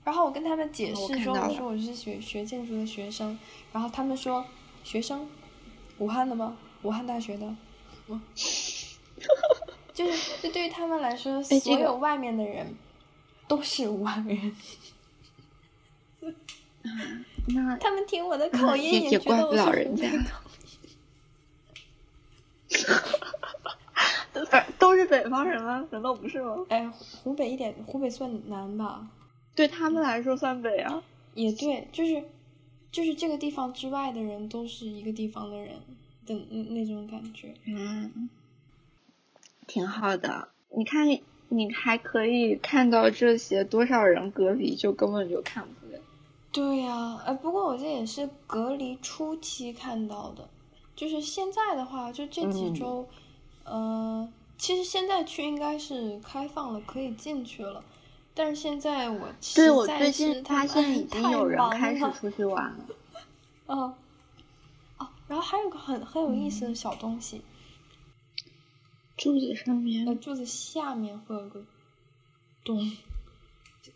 [0.04, 3.40] 然后我跟他们解释说，我说我是学学建筑的学生，
[3.72, 4.46] 然后他们说
[4.84, 5.28] 学生，
[5.98, 6.56] 武汉的吗？
[6.84, 7.56] 武汉大学的。
[9.94, 12.76] 就是这对于他们来说，所有外面的人。
[13.50, 14.56] 都是武汉人，
[17.48, 20.08] 那他们听我的口音也觉得我是人家。
[24.78, 25.86] 都是北方人吗？
[25.90, 26.64] 难道不是吗？
[26.70, 26.88] 哎，
[27.24, 29.08] 湖北一点，湖北算南吧？
[29.56, 31.02] 对他们来说算北啊。
[31.34, 32.24] 也对，就是
[32.92, 35.76] 就是这个地方之外的人都是一个地方的人
[36.28, 37.56] 的那种感觉。
[37.66, 38.30] 嗯，
[39.66, 40.50] 挺好的。
[40.78, 41.20] 你看。
[41.50, 46.00] 你还可以看到这些，多少人隔离就根本就看不了。
[46.52, 50.48] 对呀，哎，不过我这也是隔离初期看到的，
[50.96, 53.08] 就是现在的话，就这几周，
[53.64, 54.28] 呃，
[54.58, 57.84] 其实现在去应该是开放了，可以进去了。
[58.34, 62.78] 但是现在我对我最近发现已 经有人开始出去玩了。
[63.68, 63.94] 哦，
[64.98, 67.42] 哦，然后还有个很很有意思的小东西。
[69.20, 71.62] 柱子上面，呃，柱子下面会有个
[72.64, 72.90] 洞，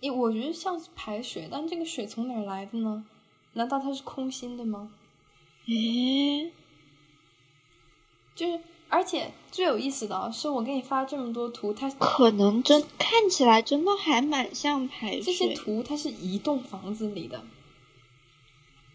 [0.02, 3.06] 咦，我觉得像是排水，但这个水从哪儿来的呢？
[3.54, 4.92] 难道它是空心的吗？
[5.68, 6.52] 诶，
[8.36, 8.60] 就是，
[8.90, 15.22] 而且最有意思的是，我给你发这么多图，它可能真看起来真的还蛮像排水。
[15.22, 17.46] 这些图它是一栋房子里的，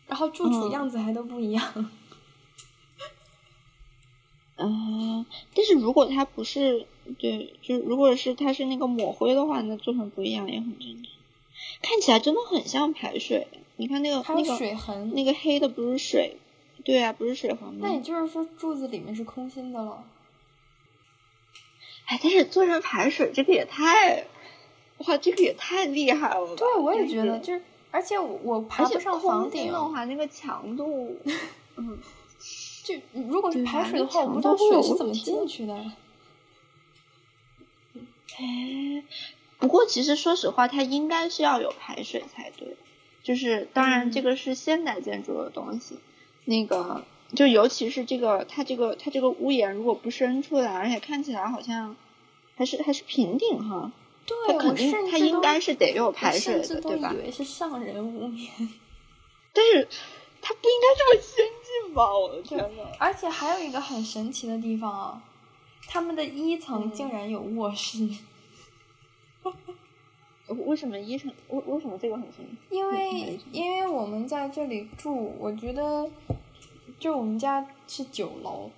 [0.06, 1.72] 然后住处样子还都不一样。
[1.74, 1.90] 嗯，
[4.58, 6.86] 但是如果它不是，
[7.18, 11.12] 对，就如果是它是那个抹灰的话，那做成不一样也很正常。
[11.80, 13.46] 看起来真的很像排水，
[13.76, 16.36] 你看那个那个水痕，那个黑的不是水，
[16.84, 17.80] 对啊，不是水痕吗？
[17.82, 20.04] 那也就是说柱子里面是空心的了。
[22.06, 24.24] 哎，但是做成排水这个也太，
[25.06, 26.54] 哇，这个也太厉害了吧。
[26.56, 31.16] 对，我也觉得，就是而且我爬不上房顶的话，那个强度，
[31.76, 31.98] 嗯，
[32.88, 35.74] 就如果是排水的话，我不知道水是怎么进去的。
[38.38, 39.04] 哎。
[39.60, 42.76] 不过，其实说实话，它应该是要有排水才对。
[43.24, 45.98] 就是当然，这个是现代建筑的东西。
[46.44, 51.96] 那个，就尤其是这个，它这个它这个屋檐如果不伸出来，而且看起来好像
[52.54, 53.90] 还是还是平顶哈。
[54.24, 57.12] 对，肯定它应该是得有排水的，对吧？
[57.12, 58.48] 以为是上人屋檐。
[59.52, 59.88] 但是
[60.40, 61.20] 它不应该这么
[61.98, 62.16] 吧？
[62.16, 62.84] 我的天呐！
[62.98, 65.22] 而且还有一个很神奇的地方啊，
[65.88, 68.08] 他们的一层竟然有卧室。
[70.46, 71.30] 为什么医生？
[71.48, 72.56] 为为什么这个很神奇？
[72.70, 76.08] 因为因为我们在这里住，我觉得
[76.98, 78.70] 就我们家是九楼，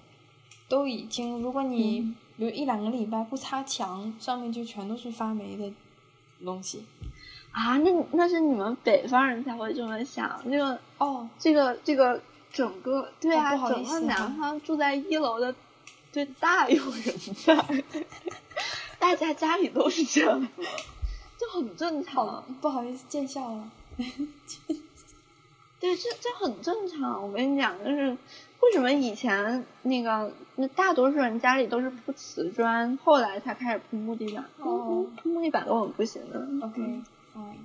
[0.68, 5.72] 都已经，如果你比如一两个礼拜不擦墙，上面就全都是发霉的
[6.44, 6.84] 东西。
[7.52, 10.40] 啊，那那是你们北方人才会这么想。
[10.50, 12.20] 这个哦，这个这个
[12.52, 15.54] 整个对啊，整个南方住在一楼的，
[16.12, 17.84] 对大有人在。
[19.00, 20.48] 大家家里都是这样的，
[21.38, 22.44] 就很正常。
[22.60, 23.70] 不好意思，见笑了。
[25.80, 27.22] 对，这这很正常。
[27.26, 28.10] 我跟你讲，就是
[28.60, 34.44] 为什么以前那个那大多数人家里都是铺瓷砖，后来才开始铺木地板。
[34.58, 36.38] 哦，铺木地板根本不行的。
[36.66, 37.56] OK，fine。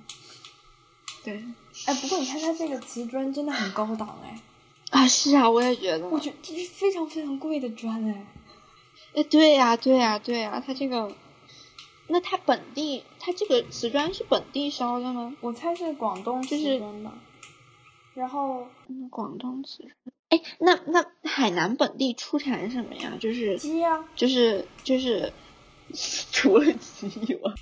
[1.22, 1.44] 对。
[1.84, 4.40] 哎，不过你看它这个瓷砖真的很高档哎。
[4.90, 6.06] 啊，是啊，我也觉得。
[6.08, 8.26] 我觉得这是非常非常贵的砖哎。
[9.14, 11.10] 哎，对呀，对呀，对呀，它这个。
[12.08, 15.34] 那它本地，它这个瓷砖是本地烧的吗？
[15.40, 17.12] 我猜是广东瓷砖吧。
[18.14, 19.92] 然后，嗯广东瓷砖。
[20.28, 23.14] 哎，那那海南本地出产什么呀？
[23.20, 25.32] 就是鸡呀，就是就是，
[26.30, 27.52] 除了鸡以外，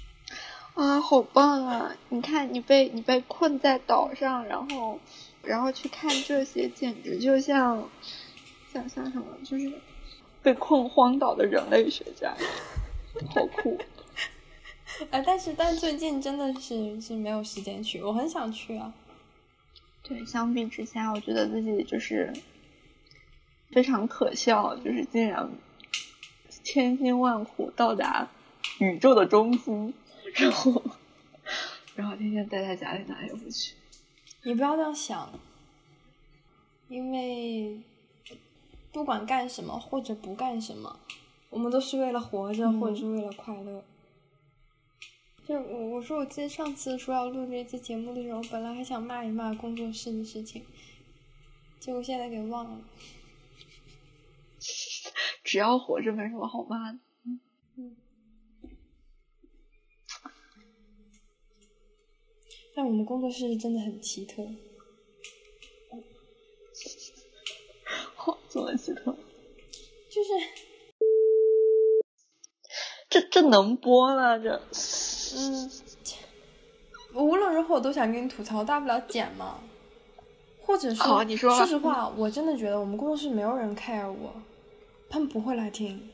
[0.75, 1.97] 啊，好棒啊！
[2.11, 4.99] 你看，你被你被困在岛上，然后
[5.47, 7.88] 然后去看这些，简直就像
[8.72, 9.26] 想象什么？
[9.45, 9.72] 就是
[10.42, 12.34] 被困荒岛的人类学家，
[13.34, 13.78] 好酷。
[15.11, 18.92] 啊，但是但最近真的是是没有时间去，我很想去啊。
[20.03, 22.32] 对，相比之下，我觉得自己就是
[23.70, 25.51] 非常可笑，就是竟然
[26.62, 28.28] 千辛万苦到达
[28.78, 29.95] 宇宙的中心，
[30.34, 30.82] 然后
[31.97, 33.74] 然后天天待在家里哪也不去。
[34.45, 35.32] 你不要这样想，
[36.88, 37.80] 因为
[38.92, 41.01] 不管干什么或者不干什么，
[41.49, 43.82] 我们都是为了活着，或者是为了快乐。
[45.47, 50.62] 就我我说我记得上次说要录这期节目的时候，本来还想骂一骂工作室的事情，
[51.80, 52.80] 结果现在给忘了。
[55.42, 56.99] 只要活着，没什么好骂的。
[57.76, 57.97] 嗯。
[62.75, 64.43] 但我们工作室真的很奇特。
[68.16, 69.16] 好，怎么奇特？
[70.11, 70.31] 就是。
[73.09, 74.37] 这这能播吗？
[74.39, 74.61] 这。
[75.37, 75.70] 嗯，
[77.14, 79.61] 无论如何我都想跟你吐槽，大不了剪嘛。
[80.66, 84.35] 或者说，说实话，我真的觉得我们工作室没有人 care 我，
[85.09, 86.11] 他们不会来听。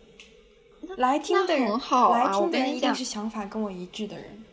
[0.97, 4.45] 来听的人，来听的人一定是想法跟我一致的人。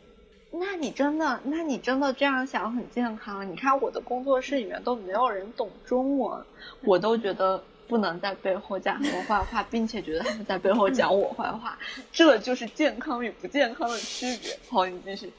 [0.52, 3.50] 那你真的，那你真的这样想很健康。
[3.52, 6.44] 你看我的工作室里面都没有人懂中文，
[6.84, 7.64] 我都觉得。
[7.88, 11.80] 不能在背后讲他们坏话，并且觉得他们在背后讲我坏话，
[12.12, 14.60] 这就是健康与不健康的区别。
[14.68, 15.32] 好，你继续。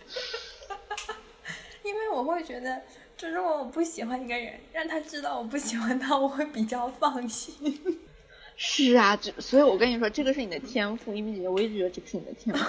[1.85, 2.81] 因为我会觉得，
[3.19, 7.79] 就如果我不喜欢一个人，让他知道我不喜欢他，我会比较放心。
[8.57, 12.65] 是啊，这所以，我跟你说，这个是你的天赋，因为姐姐，我一直觉得这是你的天赋。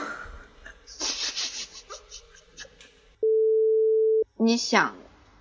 [4.50, 4.96] 你想。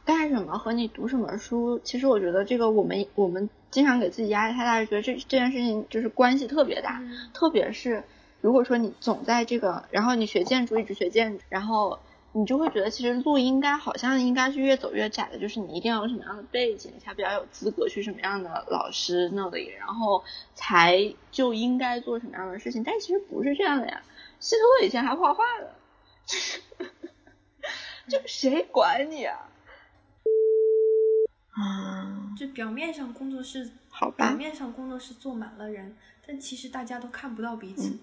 [0.04, 1.78] 干什么和你读什么书？
[1.84, 7.02] 其实我觉得这个我们我们经常给自己压力太大，觉得这这件事情就是关系特别大。
[7.32, 8.04] 特别是
[8.42, 11.98] 如果说你总在这个，然后你学建筑一直学建筑，然后
[12.32, 20.22] 你就会觉得其实路应该好像应该是越走越窄的，就是你一定要有什么样的背景，才比较有资格去什么样的老师那里，然后
[20.54, 22.82] 才就应该做什么样的事情。
[22.82, 24.00] 但其实不是这样的呀，
[24.40, 25.74] 希特勒以前还画画的，
[28.08, 29.50] 就谁管你啊？
[31.50, 35.96] 啊，就表面上工作室，好吧，表面上工作室坐满了人，
[36.26, 37.98] 但其实大家都看不到彼此。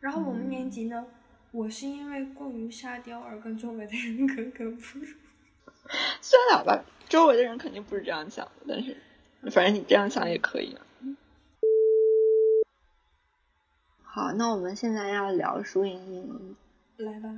[0.00, 1.06] 然后我们年级呢？
[1.52, 5.06] 我是因为过于沙雕而跟周围的人 格格不入。
[6.20, 8.96] 算了吧，周围的人肯定不是这样想的，但是
[9.50, 10.76] 反正你这样想也可以。
[14.02, 16.56] 好，那我们现在要聊输赢赢
[16.98, 17.30] 来吧。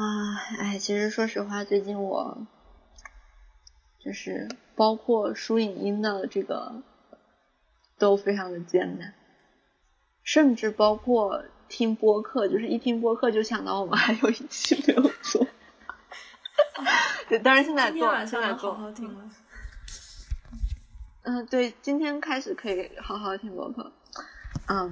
[0.00, 2.46] 啊，哎，其实说实话，最近我
[3.98, 6.82] 就是包括输影音的这个
[7.98, 9.12] 都非常的艰难，
[10.22, 11.44] 甚至包括。
[11.70, 15.46] 听播客就是一听播客就想到我们还有一期没有做，
[17.30, 18.76] 对，但是现在做，现在做，
[21.22, 23.92] 嗯，对，今天开始可以好好听播客。
[24.66, 24.90] 嗯，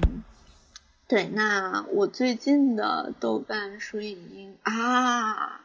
[1.09, 5.62] 对，那我最近的豆瓣书影音啊，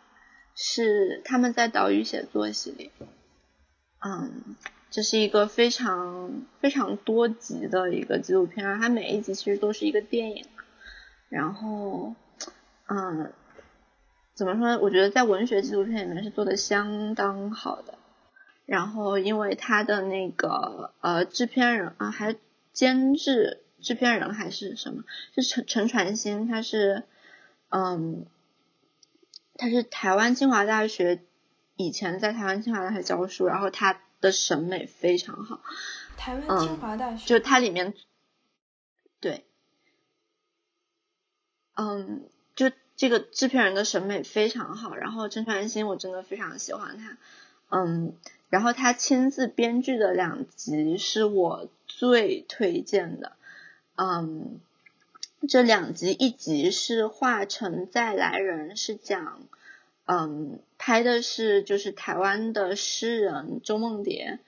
[0.56, 2.92] 是他们在岛屿写作系列，
[4.00, 4.56] 嗯，
[4.90, 10.46] 这是一个非常非常多集的一个纪录片，它每一集其实都是一个电影。
[11.28, 12.16] 然后，
[12.88, 13.34] 嗯，
[14.34, 14.78] 怎么说？
[14.78, 17.96] 我觉得在文学纪录片里面是做的相当好的。
[18.66, 22.34] 然后，因为他的那个呃制片人啊，还
[22.72, 25.04] 监制制片人还是什么，
[25.36, 27.04] 是陈陈传兴，他是
[27.70, 28.26] 嗯，
[29.56, 31.22] 他是台湾清华大学
[31.76, 35.62] 以前在台湾清华大学教书，然后他的审美非常好。
[36.18, 37.94] 台湾清华大学，就它里面，
[39.20, 39.44] 对。
[41.76, 42.24] 嗯，
[42.56, 47.18] 就这个制片人的审美非常好，然后陈传新我真的非常喜欢他，
[47.70, 48.16] 嗯，
[48.50, 53.36] 然后他亲自编剧的两集是我最推荐的，
[53.96, 54.60] 嗯，
[55.48, 59.42] 这两集一集是《化成再来人》，是讲，
[60.06, 64.40] 嗯，拍的是就是台湾的诗人周梦蝶，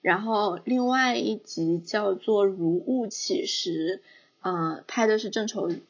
[0.00, 4.02] 然后另外一集叫做《如雾起时》，
[4.42, 5.82] 嗯，拍的是郑愁予。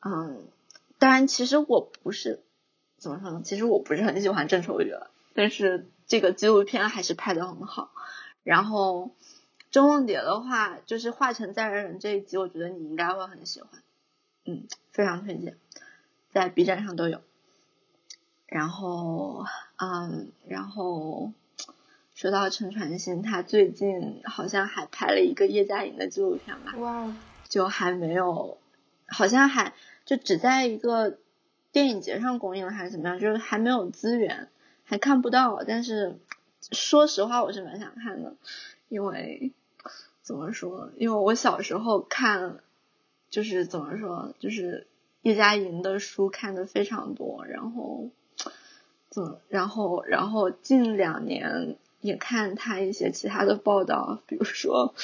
[0.00, 0.42] 嗯，
[0.98, 2.40] 当然，其实我不是
[2.98, 3.42] 怎么说呢？
[3.44, 4.92] 其实我不是很喜欢郑愁予，
[5.34, 7.90] 但是这个纪录片还是拍的很好。
[8.42, 9.10] 然后
[9.76, 13.68] 周梦蝶的话，就是《化成再人人》这一集，我觉得你应该会很喜欢，
[14.46, 15.58] 嗯，非常推荐，
[16.32, 17.20] 在 B 站上都有。
[18.46, 19.44] 然后，
[19.76, 21.30] 嗯，然后
[22.14, 26.74] 说到陈传新，他最近好像还拍了一个叶嘉莹的纪录片吧？
[26.78, 27.14] 哇，
[27.46, 28.56] 就还没有，
[29.06, 29.74] 好像还。
[30.06, 31.18] 就只在一个
[31.70, 33.18] 电影节上公映了还是怎么样？
[33.20, 34.48] 就是还没有资源，
[34.84, 35.62] 还看不到。
[35.68, 36.18] 但是
[36.72, 38.34] 说实话，我是蛮想看的，
[38.88, 39.52] 因为
[40.26, 40.90] 怎么说？
[40.96, 42.58] 因为我小时候看，
[43.30, 44.34] 就是怎么说？
[44.40, 44.88] 就是
[45.22, 48.10] 叶嘉莹的书看的非常多，然后
[49.08, 49.40] 怎么？
[49.48, 54.94] 然后然后近两年也看他一些其他的报道，比如说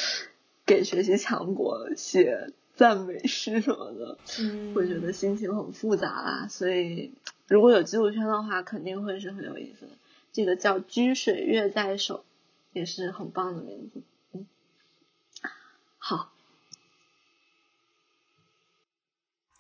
[0.67, 2.53] 给学习强国写。
[2.75, 6.47] 赞美诗什么的，嗯会觉得心情很复杂啦。
[6.49, 7.13] 所以
[7.47, 9.93] 如果有纪录片的话，肯定会是很有意思的。
[10.33, 12.17] 这个叫《掬水月在手》，
[12.73, 14.01] 也是很棒的名字。
[16.11, 16.29] 嗯，好，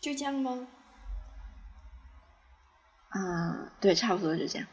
[0.00, 0.66] 就这样吗？
[3.14, 4.66] 嗯，对，差不多就这样。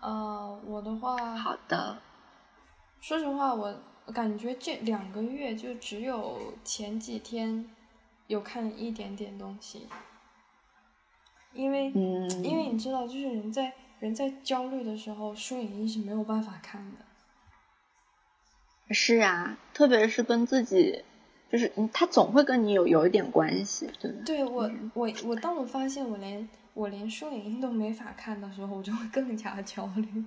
[0.00, 1.98] 呃，我的话，好的。
[3.00, 3.80] 说实话，我。
[4.08, 7.68] 我感觉这两个月就只有前几天
[8.26, 9.86] 有看一点点东西，
[11.52, 17.04] 因为因为你知道，就是人在人在焦虑的时候，书影音是没有办法看的。
[18.90, 21.04] 是啊，特别是跟自己，
[21.50, 30.24] 就是他总会跟你有有一点关系，对对我我我，当我发现我连我连书影音都没法看的时候，我就会更加焦虑。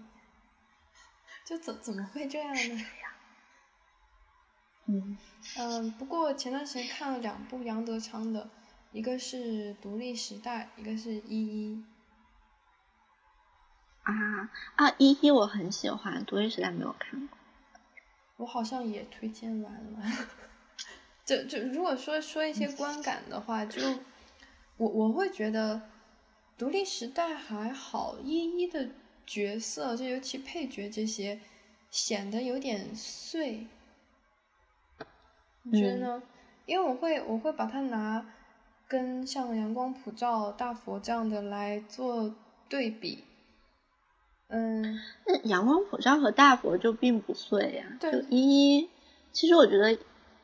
[1.44, 2.86] 就怎怎么会这样呢？
[4.86, 5.18] 嗯
[5.58, 8.50] 嗯，不过前段时间看了两部杨德昌的，
[8.92, 11.76] 一个是《独立时代》，一个是《一一》。
[14.04, 17.38] 啊啊，《一一》我很喜欢，《独立时代》没有看过。
[18.42, 20.04] 我好像也推荐完了。
[21.24, 23.80] 就就如果说说一些观感的话，就
[24.78, 25.76] 我我会觉得
[26.58, 28.90] 《独立时代》还好，《一一》的
[29.28, 31.40] 角色，就尤其配角这些，
[31.92, 33.68] 显得有点碎。
[35.62, 36.24] 你觉得呢？
[36.66, 38.26] 因为我会我会把它拿
[38.88, 42.34] 跟像阳光普照、大佛这样的来做
[42.68, 43.24] 对比。
[44.54, 47.98] 嗯，那阳光普照和大佛就并不碎呀。
[48.02, 48.90] 对就一一，
[49.32, 49.98] 其实我觉得，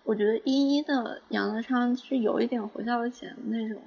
[0.03, 3.81] 我觉得一一的杨德昌是有一点侯孝贤那种，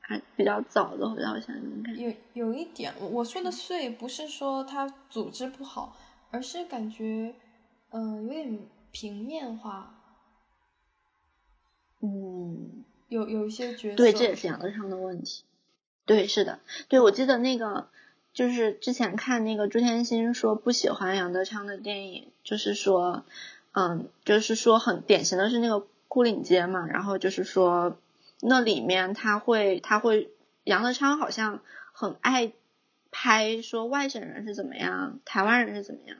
[0.00, 2.16] 还比较早的侯孝贤那种感觉。
[2.32, 5.94] 有有一点，我我说的碎不是说他组织不好，
[6.30, 7.34] 而是感觉，
[7.90, 8.58] 嗯、有点
[8.90, 9.94] 平面化，
[12.00, 13.96] 嗯，有有一些角色。
[13.96, 15.44] 对，这也是杨德昌的问题。
[16.06, 17.90] 对，是的，对我记得那个，
[18.38, 23.24] 就是之前看那个朱天心说不喜欢杨德昌的电影，就是说，
[23.72, 27.98] 嗯，就是说很典型的是那个牯岭街嘛，然后就是说
[28.40, 30.30] 那里面他会他会
[30.62, 31.58] 杨德昌好像
[31.92, 32.52] 很爱
[33.10, 36.18] 拍说外省人是怎么样，台湾人是怎么样，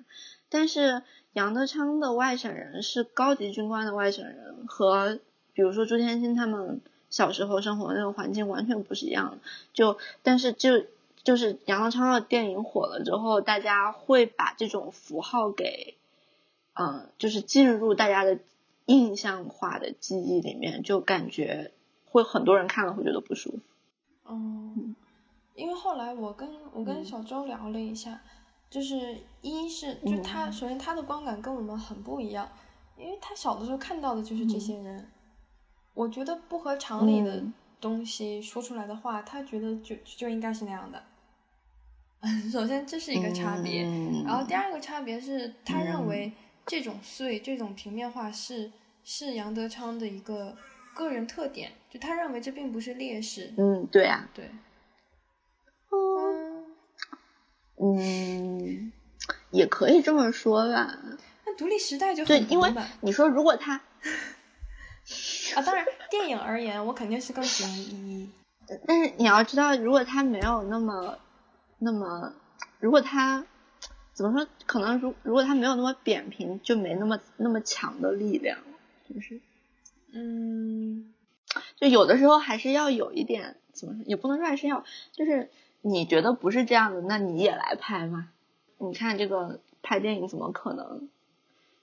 [0.49, 1.03] 但是
[1.35, 5.21] 杨德昌的外省人是高级军官的外省人，和
[5.53, 9.39] 比如说朱天心他们小时候生活的那个环境完全不是一样的。
[9.73, 10.85] 就但是就
[11.25, 15.97] 就是杨德昌的电影火了之后，大家会把这种符号给，
[16.75, 18.39] 嗯，就是进入大家的
[18.87, 21.73] 印象化的记忆里面，就感觉
[22.07, 23.61] 会很多人看了会觉得不舒服。
[24.31, 24.95] 嗯，
[25.55, 27.05] 因为后来我跟我跟嗯。
[27.05, 28.21] 小周聊了一下，
[28.71, 30.53] 就是一是就他、嗯。
[30.53, 32.49] 首先他的观感跟我们很不一样，
[32.97, 35.11] 因为他小的时候看到的就是这些人，
[35.95, 41.03] 我觉得不合常理的嗯东西说出来的话，他觉得就就应该是那样的。
[42.51, 46.33] 首先这是一个差别，嗯然后第二个差别是他认嗯为
[46.67, 48.73] 这种碎、这种平面化是
[49.05, 50.57] 是杨德昌的一个
[50.95, 53.55] 个人特点，就他认为这并不是劣势。
[53.57, 54.51] 嗯，对啊，对，
[55.93, 56.65] 嗯
[57.77, 58.93] 嗯，嗯，
[59.53, 60.99] 也可以这么说吧。
[61.47, 63.81] 那独立时代就对，因为 你说如果他，
[65.55, 67.83] 啊，当然电影而言，我肯定是更喜欢一
[68.23, 68.31] 一。
[68.87, 71.19] 但是你要知道，如果他没有那么
[71.79, 72.33] 那么，
[72.81, 73.45] 如果他
[74.13, 78.59] 怎么说，可能如如果他没有那么扁平，就没那么那么强的力量，
[79.09, 79.41] 就是
[80.13, 81.13] 嗯，
[81.81, 88.29] 就有的时候还是要有一点怎么说，也不能说还是要，就是你觉得不是这样的，那你也来拍嘛。
[88.79, 91.09] 你看这个拍电影怎么可能，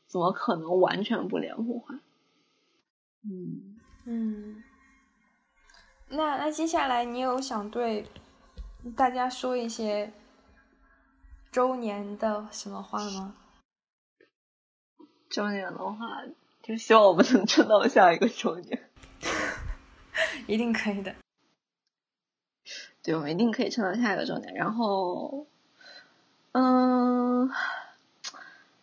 [0.08, 2.00] 怎么可能完全不脸谱化？
[3.28, 4.64] 嗯，嗯，
[6.10, 8.08] 那那接下来你有想对
[8.96, 10.14] 大家说一些
[11.52, 13.36] 周年的什么话吗？
[15.30, 16.24] 周年的话，
[16.62, 18.90] 就希望我们能撑到下一个周年。
[20.48, 21.16] 一定可以的。
[23.02, 24.54] 对，我们一定可以撑到下一个周年。
[24.54, 25.48] 然后，
[26.52, 27.50] 嗯，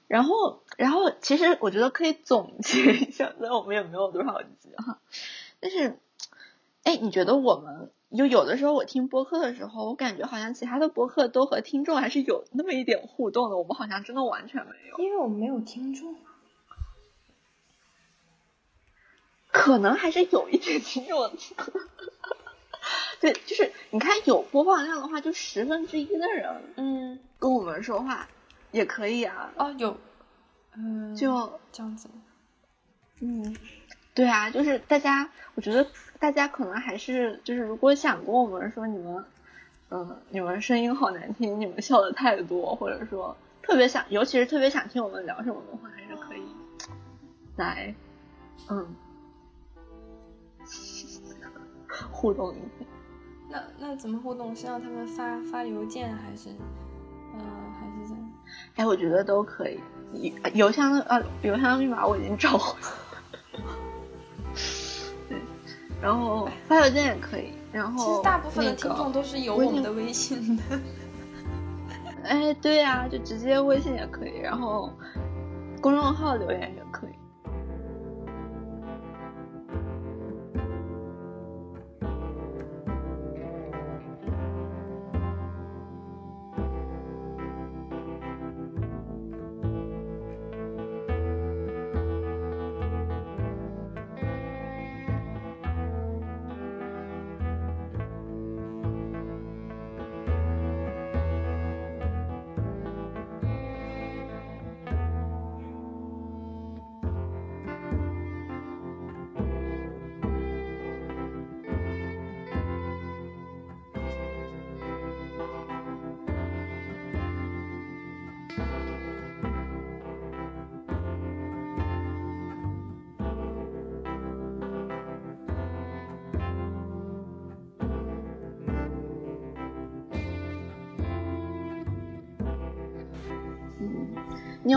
[0.09, 4.99] 然后，然后，其实我觉得可以总结一下，虽然我们也没有多少集哈，
[5.61, 5.97] 但是，
[6.83, 14.99] 哎，你觉得我们就有的时候我听播客的时候，我感觉好像其他的播客都和听众还是有那么一点互动的，我们好像真的完全没有。
[14.99, 16.16] 因为我们没有听众。
[19.53, 21.30] 可能还是有一点听众。
[23.20, 28.28] 对，就是你看有播放量的话，就十分之一的人嗯，跟我们说话
[28.72, 29.53] 也可以啊。
[29.57, 29.97] 哦，有，
[30.75, 32.09] 嗯，就这样子。
[33.20, 33.55] 嗯，
[34.14, 35.87] 对啊，就是大家，我觉得
[36.18, 39.25] 大家可能还是就是，如果想跟我们说你们，
[39.91, 46.43] 嗯，你们声音好难听，你们笑的太多，或者说特别想，尤其是特别想听我们聊什么的话，还是可以
[47.57, 47.95] 来，
[48.70, 48.95] 嗯，
[52.11, 52.87] 互动一下。
[53.51, 54.57] 那那怎么互动？
[54.57, 56.49] 是让他们发发邮件，还是，
[57.35, 57.45] 呃，
[57.79, 58.33] 还是怎样？
[58.77, 59.79] 哎，我觉得都可以。
[60.13, 62.89] 邮邮箱的呃，邮箱密码我已经找回了。
[65.29, 65.39] 对，
[66.01, 67.53] 然后发邮件也可以。
[67.73, 70.63] 然后其实大部分的听众都是有我们的微信的。
[72.25, 74.93] 哎，对呀、就直接微信也可以，然后
[75.81, 76.82] 公众号留言也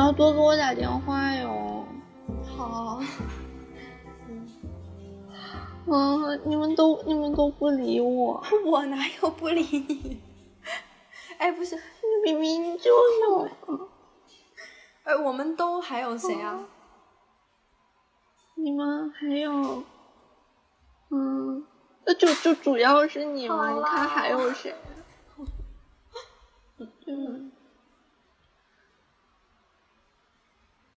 [0.05, 1.83] 要多给我打电话哟。
[2.55, 3.01] 好。
[5.87, 10.21] 嗯，你们都你们都不理我， 我哪有不理你？
[11.39, 11.75] 哎，不是，
[12.23, 13.49] 你明明就有。
[15.05, 16.59] 哎，我们都还有谁啊？
[18.53, 19.83] 你们还有，
[21.09, 21.65] 嗯，
[22.05, 24.75] 那就就主要是你们，你看还有谁？
[27.07, 27.51] 嗯，